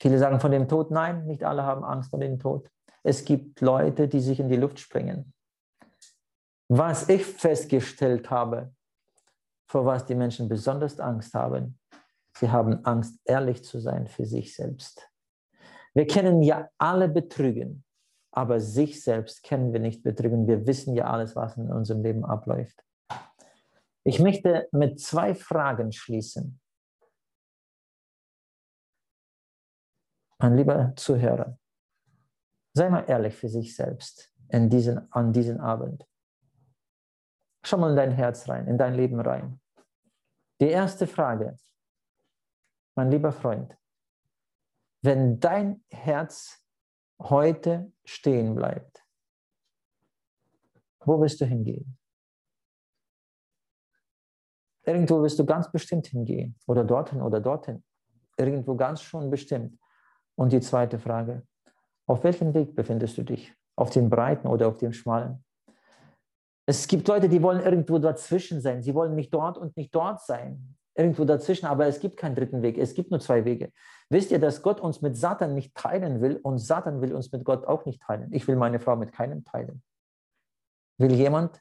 [0.00, 2.68] Viele sagen von dem Tod, nein, nicht alle haben Angst vor dem Tod.
[3.02, 5.32] Es gibt Leute, die sich in die Luft springen.
[6.68, 8.74] Was ich festgestellt habe,
[9.72, 11.78] vor was die Menschen besonders Angst haben,
[12.36, 15.08] sie haben Angst, ehrlich zu sein für sich selbst.
[15.94, 17.84] Wir kennen ja alle Betrügen
[18.32, 20.46] aber sich selbst kennen wir nicht betrügen.
[20.46, 22.82] Wir wissen ja alles, was in unserem Leben abläuft.
[24.04, 26.58] Ich möchte mit zwei Fragen schließen.
[30.38, 31.56] Mein lieber Zuhörer,
[32.74, 36.04] sei mal ehrlich für sich selbst in diesen, an diesem Abend.
[37.64, 39.60] Schau mal in dein Herz rein, in dein Leben rein.
[40.62, 41.58] Die erste Frage,
[42.94, 43.76] mein lieber Freund,
[45.02, 46.64] wenn dein Herz
[47.18, 49.04] heute stehen bleibt,
[51.00, 51.98] wo wirst du hingehen?
[54.84, 57.82] Irgendwo wirst du ganz bestimmt hingehen oder dorthin oder dorthin.
[58.36, 59.76] Irgendwo ganz schon bestimmt.
[60.36, 61.44] Und die zweite Frage,
[62.06, 63.52] auf welchem Weg befindest du dich?
[63.74, 65.44] Auf dem breiten oder auf dem schmalen?
[66.66, 68.82] Es gibt Leute, die wollen irgendwo dazwischen sein.
[68.82, 72.62] Sie wollen nicht dort und nicht dort sein irgendwo dazwischen, aber es gibt keinen dritten
[72.62, 72.78] Weg.
[72.78, 73.72] Es gibt nur zwei Wege.
[74.10, 77.44] Wisst ihr, dass Gott uns mit Satan nicht teilen will und Satan will uns mit
[77.44, 78.28] Gott auch nicht teilen?
[78.32, 79.82] Ich will meine Frau mit keinem teilen.
[80.98, 81.60] Will jemand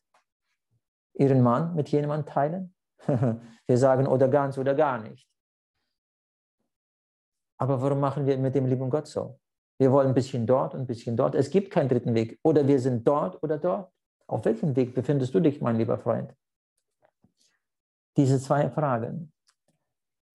[1.13, 2.75] ihren Mann mit jemandem teilen?
[3.07, 5.27] wir sagen oder ganz oder gar nicht.
[7.57, 9.39] Aber warum machen wir mit dem lieben Gott so?
[9.77, 11.35] Wir wollen ein bisschen dort und ein bisschen dort.
[11.35, 12.39] Es gibt keinen dritten Weg.
[12.43, 13.91] Oder wir sind dort oder dort.
[14.31, 16.33] Auf welchem Weg befindest du dich, mein lieber Freund?
[18.15, 19.33] Diese zwei Fragen.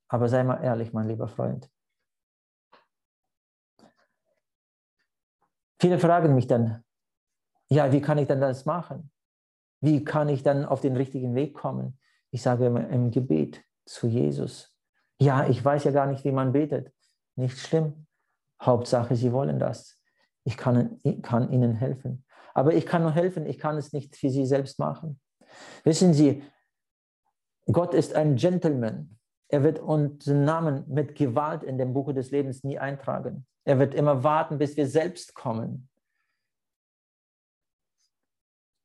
[0.09, 1.71] Aber sei mal ehrlich, mein lieber Freund.
[5.81, 6.85] Viele fragen mich dann,
[7.69, 9.11] ja, wie kann ich denn das machen?
[9.81, 11.99] Wie kann ich dann auf den richtigen Weg kommen?
[12.31, 14.77] Ich sage immer im Gebet zu Jesus.
[15.19, 16.93] Ja, ich weiß ja gar nicht, wie man betet.
[17.35, 18.07] Nicht schlimm.
[18.61, 19.99] Hauptsache, Sie wollen das.
[20.45, 22.26] Ich kann, kann Ihnen helfen.
[22.57, 25.21] Aber ich kann nur helfen, ich kann es nicht für Sie selbst machen.
[25.85, 26.43] Wissen Sie,
[27.71, 29.19] Gott ist ein Gentleman.
[29.49, 33.47] Er wird unseren Namen mit Gewalt in dem Buche des Lebens nie eintragen.
[33.65, 35.91] Er wird immer warten, bis wir selbst kommen.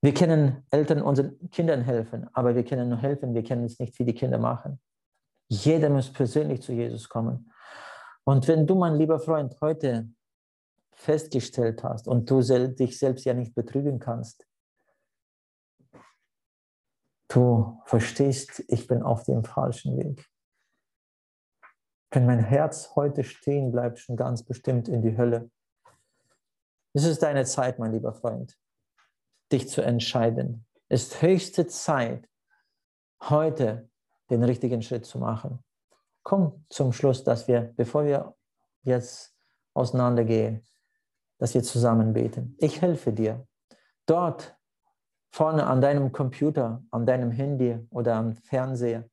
[0.01, 3.95] Wir können Eltern unseren Kindern helfen, aber wir können nur helfen, wir können es nicht
[3.95, 4.81] für die Kinder machen.
[5.47, 7.53] Jeder muss persönlich zu Jesus kommen.
[8.25, 10.09] Und wenn du, mein lieber Freund, heute
[11.01, 14.47] festgestellt hast und du dich selbst ja nicht betrügen kannst,
[17.27, 20.29] du verstehst, ich bin auf dem falschen Weg.
[22.11, 25.49] Wenn mein Herz heute stehen bleibt, schon ganz bestimmt in die Hölle.
[26.93, 28.59] Es ist deine Zeit, mein lieber Freund,
[29.51, 30.67] dich zu entscheiden.
[30.87, 32.29] Es ist höchste Zeit,
[33.23, 33.89] heute
[34.29, 35.63] den richtigen Schritt zu machen.
[36.21, 38.35] Komm zum Schluss, dass wir, bevor wir
[38.83, 39.33] jetzt
[39.73, 40.67] auseinandergehen,
[41.41, 42.55] dass wir zusammen beten.
[42.59, 43.47] Ich helfe dir.
[44.05, 44.55] Dort
[45.31, 49.09] vorne an deinem Computer, an deinem Handy oder am Fernseher,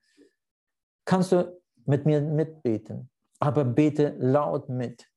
[1.07, 3.09] kannst du mit mir mitbeten,
[3.41, 5.11] aber bete laut mit.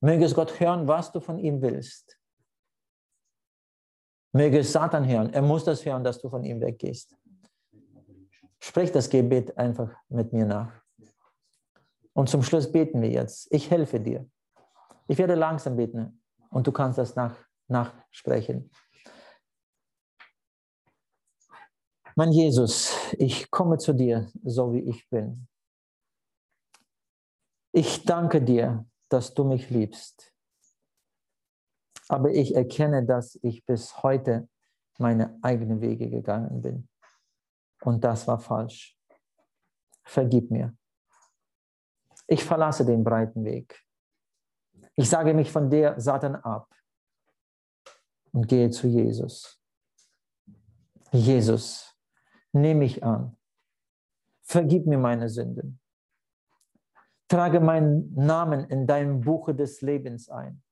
[0.00, 2.18] Möge es Gott hören, was du von ihm willst.
[4.32, 5.34] Möge Satan hören.
[5.34, 7.14] Er muss das hören, dass du von ihm weggehst.
[8.60, 10.72] Sprich das Gebet einfach mit mir nach.
[12.14, 13.46] Und zum Schluss beten wir jetzt.
[13.52, 14.26] Ich helfe dir.
[15.06, 16.19] Ich werde langsam beten
[16.50, 17.36] und du kannst das nach,
[17.68, 18.70] nachsprechen.
[22.16, 25.48] Mein Jesus, ich komme zu dir, so wie ich bin.
[27.72, 30.34] Ich danke dir, dass du mich liebst.
[32.08, 34.48] Aber ich erkenne, dass ich bis heute
[34.98, 36.88] meine eigenen Wege gegangen bin.
[37.82, 38.98] Und das war falsch.
[40.04, 40.76] Vergib mir.
[42.26, 43.82] Ich verlasse den breiten Weg.
[45.00, 46.68] Ich sage mich von der Satan ab
[48.32, 49.58] und gehe zu Jesus.
[51.10, 51.96] Jesus,
[52.52, 53.34] nimm mich an.
[54.42, 55.80] Vergib mir meine Sünden.
[57.28, 60.62] Trage meinen Namen in deinem Buche des Lebens ein.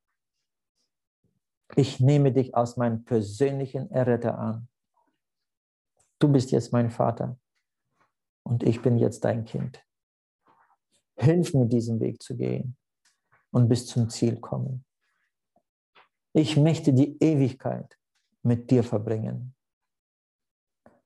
[1.74, 4.68] Ich nehme dich als meinen persönlichen Erretter an.
[6.18, 7.38] Du bist jetzt mein Vater
[8.42, 9.82] und ich bin jetzt dein Kind.
[11.16, 12.76] Hilf mir, diesen Weg zu gehen
[13.50, 14.84] und bis zum Ziel kommen.
[16.32, 17.98] Ich möchte die Ewigkeit
[18.42, 19.54] mit dir verbringen.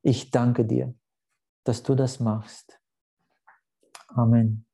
[0.02, 0.94] Ich danke dir,
[1.64, 2.80] dass du das machst.
[4.08, 4.66] Amen.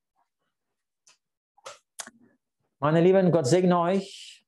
[2.80, 4.46] Meine Lieben, Gott segne euch.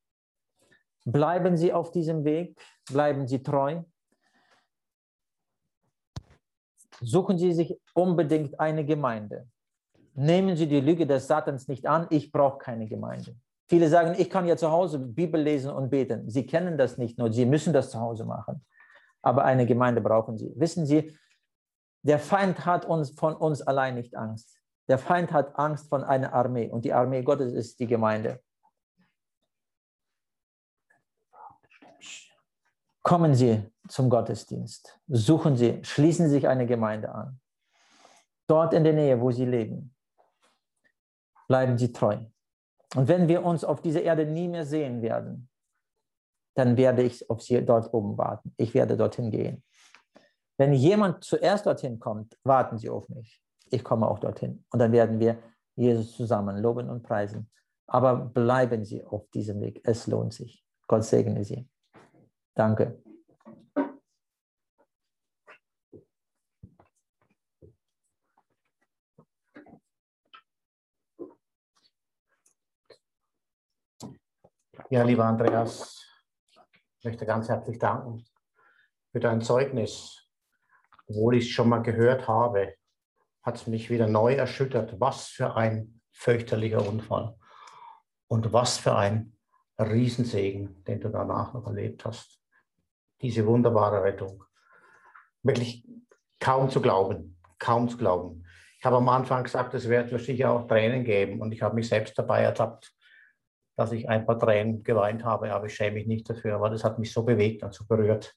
[1.05, 3.83] Bleiben Sie auf diesem Weg, bleiben Sie treu.
[7.01, 9.49] Suchen Sie sich unbedingt eine Gemeinde.
[10.15, 13.37] Nehmen Sie die Lüge des Satans nicht an, ich brauche keine Gemeinde.
[13.69, 16.29] Viele sagen, ich kann ja zu Hause Bibel lesen und beten.
[16.29, 18.65] Sie kennen das nicht nur, Sie müssen das zu Hause machen.
[19.23, 20.53] Aber eine Gemeinde brauchen Sie.
[20.57, 21.17] Wissen Sie,
[22.03, 24.59] der Feind hat uns von uns allein nicht Angst.
[24.89, 28.41] Der Feind hat Angst von einer Armee und die Armee Gottes ist die Gemeinde.
[33.03, 34.99] Kommen Sie zum Gottesdienst.
[35.07, 37.41] Suchen Sie, schließen Sie sich eine Gemeinde an.
[38.47, 39.95] Dort in der Nähe, wo Sie leben.
[41.51, 42.17] Bleiben Sie treu.
[42.95, 45.49] Und wenn wir uns auf dieser Erde nie mehr sehen werden,
[46.55, 48.55] dann werde ich auf Sie dort oben warten.
[48.57, 49.65] Ich werde dorthin gehen.
[50.59, 53.43] Wenn jemand zuerst dorthin kommt, warten Sie auf mich.
[53.69, 54.65] Ich komme auch dorthin.
[54.71, 55.43] Und dann werden wir
[55.75, 57.51] Jesus zusammen loben und preisen.
[57.89, 59.81] Aber bleiben Sie auf diesem Weg.
[59.83, 60.65] Es lohnt sich.
[60.87, 61.69] Gott segne Sie.
[62.55, 63.03] Danke.
[74.93, 76.05] Ja, lieber Andreas,
[76.99, 78.25] ich möchte ganz herzlich danken
[79.13, 80.29] für dein Zeugnis.
[81.07, 82.75] Obwohl ich es schon mal gehört habe,
[83.45, 84.99] hat es mich wieder neu erschüttert.
[84.99, 87.37] Was für ein fürchterlicher Unfall
[88.27, 89.37] und was für ein
[89.79, 92.41] Riesensegen, den du danach noch erlebt hast
[93.23, 94.43] diese wunderbare Rettung.
[95.45, 95.87] Wirklich
[96.41, 98.45] kaum zu glauben, kaum zu glauben.
[98.81, 101.89] Ich habe am Anfang gesagt, es wird sicher auch Tränen geben und ich habe mich
[101.89, 102.93] selbst dabei ertappt,
[103.81, 106.85] dass ich ein paar Tränen geweint habe, aber ich schäme mich nicht dafür, aber das
[106.85, 108.37] hat mich so bewegt und so berührt.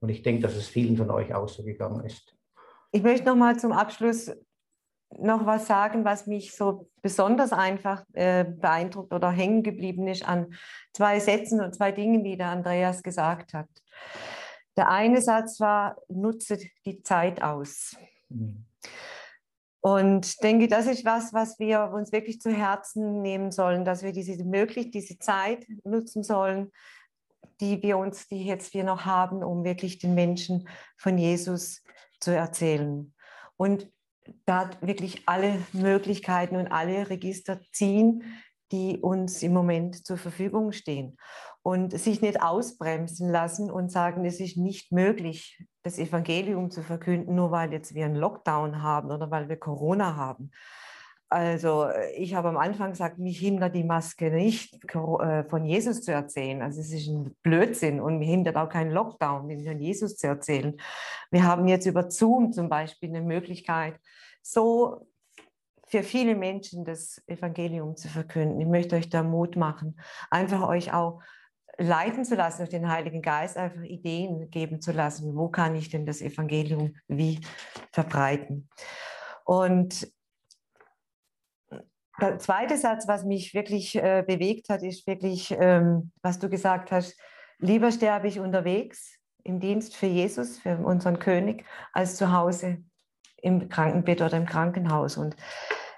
[0.00, 2.36] Und ich denke, dass es vielen von euch auch so gegangen ist.
[2.90, 4.32] Ich möchte noch mal zum Abschluss
[5.16, 10.54] noch was sagen, was mich so besonders einfach äh, beeindruckt oder hängen geblieben ist an
[10.92, 13.68] zwei Sätzen und zwei Dingen, die der Andreas gesagt hat.
[14.76, 17.96] Der eine Satz war, nutze die Zeit aus.
[18.28, 18.64] Mhm.
[19.80, 24.12] Und denke, das ist was, was wir uns wirklich zu Herzen nehmen sollen, dass wir
[24.12, 26.70] diese möglich diese Zeit nutzen sollen,
[27.60, 30.68] die wir uns, die jetzt wir noch haben, um wirklich den Menschen
[30.98, 31.82] von Jesus
[32.20, 33.14] zu erzählen.
[33.56, 33.90] Und
[34.44, 38.22] da wirklich alle Möglichkeiten und alle Register ziehen,
[38.72, 41.16] die uns im Moment zur Verfügung stehen.
[41.62, 47.34] Und sich nicht ausbremsen lassen und sagen, es ist nicht möglich, das Evangelium zu verkünden,
[47.34, 50.50] nur weil jetzt wir einen Lockdown haben oder weil wir Corona haben.
[51.32, 56.12] Also ich habe am Anfang gesagt, mich hindert die Maske nicht, äh, von Jesus zu
[56.12, 56.60] erzählen.
[56.60, 60.76] Also es ist ein Blödsinn und mich hindert auch kein Lockdown, von Jesus zu erzählen.
[61.30, 63.94] Wir haben jetzt über Zoom zum Beispiel eine Möglichkeit,
[64.42, 65.06] so
[65.90, 68.60] für viele Menschen das Evangelium zu verkünden.
[68.60, 71.20] Ich möchte euch da Mut machen, einfach euch auch
[71.78, 75.34] leiten zu lassen durch den Heiligen Geist, einfach Ideen geben zu lassen.
[75.36, 77.40] Wo kann ich denn das Evangelium wie
[77.92, 78.68] verbreiten?
[79.44, 80.12] Und
[82.20, 86.92] der zweite Satz, was mich wirklich äh, bewegt hat, ist wirklich, ähm, was du gesagt
[86.92, 87.18] hast,
[87.58, 92.84] lieber sterbe ich unterwegs im Dienst für Jesus, für unseren König, als zu Hause
[93.42, 95.16] im Krankenbett oder im Krankenhaus.
[95.16, 95.36] Und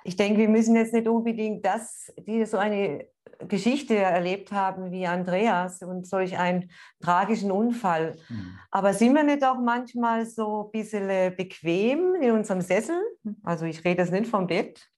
[0.05, 3.07] ich denke, wir müssen jetzt nicht unbedingt das, die so eine
[3.49, 6.71] Geschichte erlebt haben wie Andreas und solch einen
[7.01, 8.17] tragischen Unfall.
[8.29, 8.59] Mhm.
[8.71, 13.01] Aber sind wir nicht auch manchmal so ein bisschen bequem in unserem Sessel?
[13.43, 14.89] Also ich rede jetzt nicht vom Bett,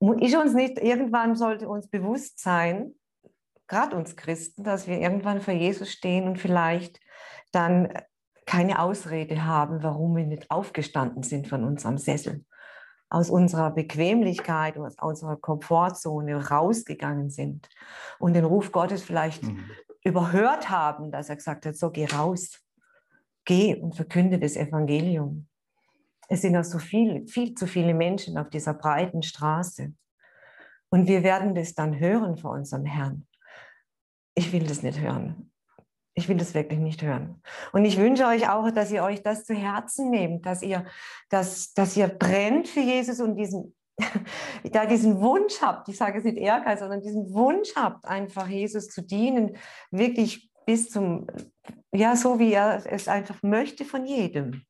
[0.00, 2.94] ist uns nicht, irgendwann sollte uns bewusst sein,
[3.68, 7.00] gerade uns Christen, dass wir irgendwann vor Jesus stehen und vielleicht
[7.52, 7.92] dann
[8.50, 12.44] keine Ausrede haben, warum wir nicht aufgestanden sind von unserem Sessel,
[13.08, 17.68] aus unserer Bequemlichkeit, aus unserer Komfortzone rausgegangen sind
[18.18, 19.70] und den Ruf Gottes vielleicht mhm.
[20.02, 22.60] überhört haben, dass er gesagt hat, so geh raus,
[23.44, 25.46] geh und verkünde das Evangelium.
[26.28, 29.92] Es sind noch so viel, viel zu viele Menschen auf dieser breiten Straße.
[30.88, 33.28] Und wir werden das dann hören vor unserem Herrn.
[34.34, 35.49] Ich will das nicht hören.
[36.20, 37.42] Ich will das wirklich nicht hören.
[37.72, 40.84] Und ich wünsche euch auch, dass ihr euch das zu Herzen nehmt, dass ihr,
[41.30, 43.74] dass, dass ihr brennt für Jesus und diesen,
[44.70, 48.88] da diesen Wunsch habt, ich sage es nicht Ehrgeiz, sondern diesen Wunsch habt, einfach Jesus
[48.88, 49.56] zu dienen,
[49.90, 51.26] wirklich bis zum,
[51.90, 54.66] ja, so wie er es einfach möchte von jedem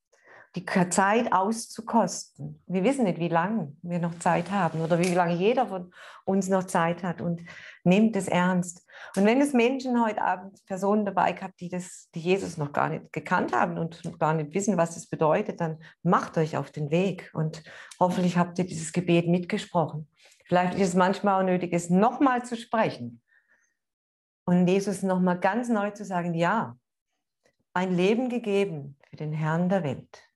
[0.56, 2.60] die Zeit auszukosten.
[2.66, 5.92] Wir wissen nicht, wie lange wir noch Zeit haben oder wie lange jeder von
[6.24, 7.42] uns noch Zeit hat und
[7.84, 8.84] nehmt es ernst.
[9.16, 12.88] Und wenn es Menschen heute Abend, Personen dabei habt, die, das, die Jesus noch gar
[12.88, 16.90] nicht gekannt haben und gar nicht wissen, was das bedeutet, dann macht euch auf den
[16.90, 17.62] Weg und
[18.00, 20.08] hoffentlich habt ihr dieses Gebet mitgesprochen.
[20.46, 23.22] Vielleicht ist es manchmal auch nötig, es nochmal zu sprechen
[24.46, 26.76] und Jesus nochmal ganz neu zu sagen, ja,
[27.72, 30.29] ein Leben gegeben für den Herrn der Welt.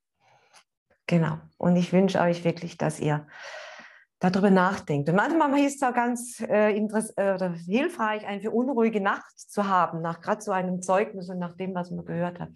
[1.15, 1.39] Genau.
[1.59, 3.25] Und ich wünsche euch wirklich, dass ihr
[4.19, 5.09] darüber nachdenkt.
[5.09, 10.21] Und manchmal ist es auch ganz äh, äh, hilfreich, eine unruhige Nacht zu haben, nach
[10.21, 12.49] gerade so einem Zeugnis und nach dem, was man gehört hat.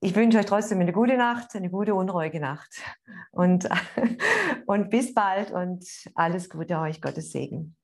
[0.00, 2.72] Ich wünsche euch trotzdem eine gute Nacht, eine gute, unruhige Nacht.
[3.32, 3.68] Und,
[4.66, 7.74] und bis bald und alles Gute euch, Gottes Segen.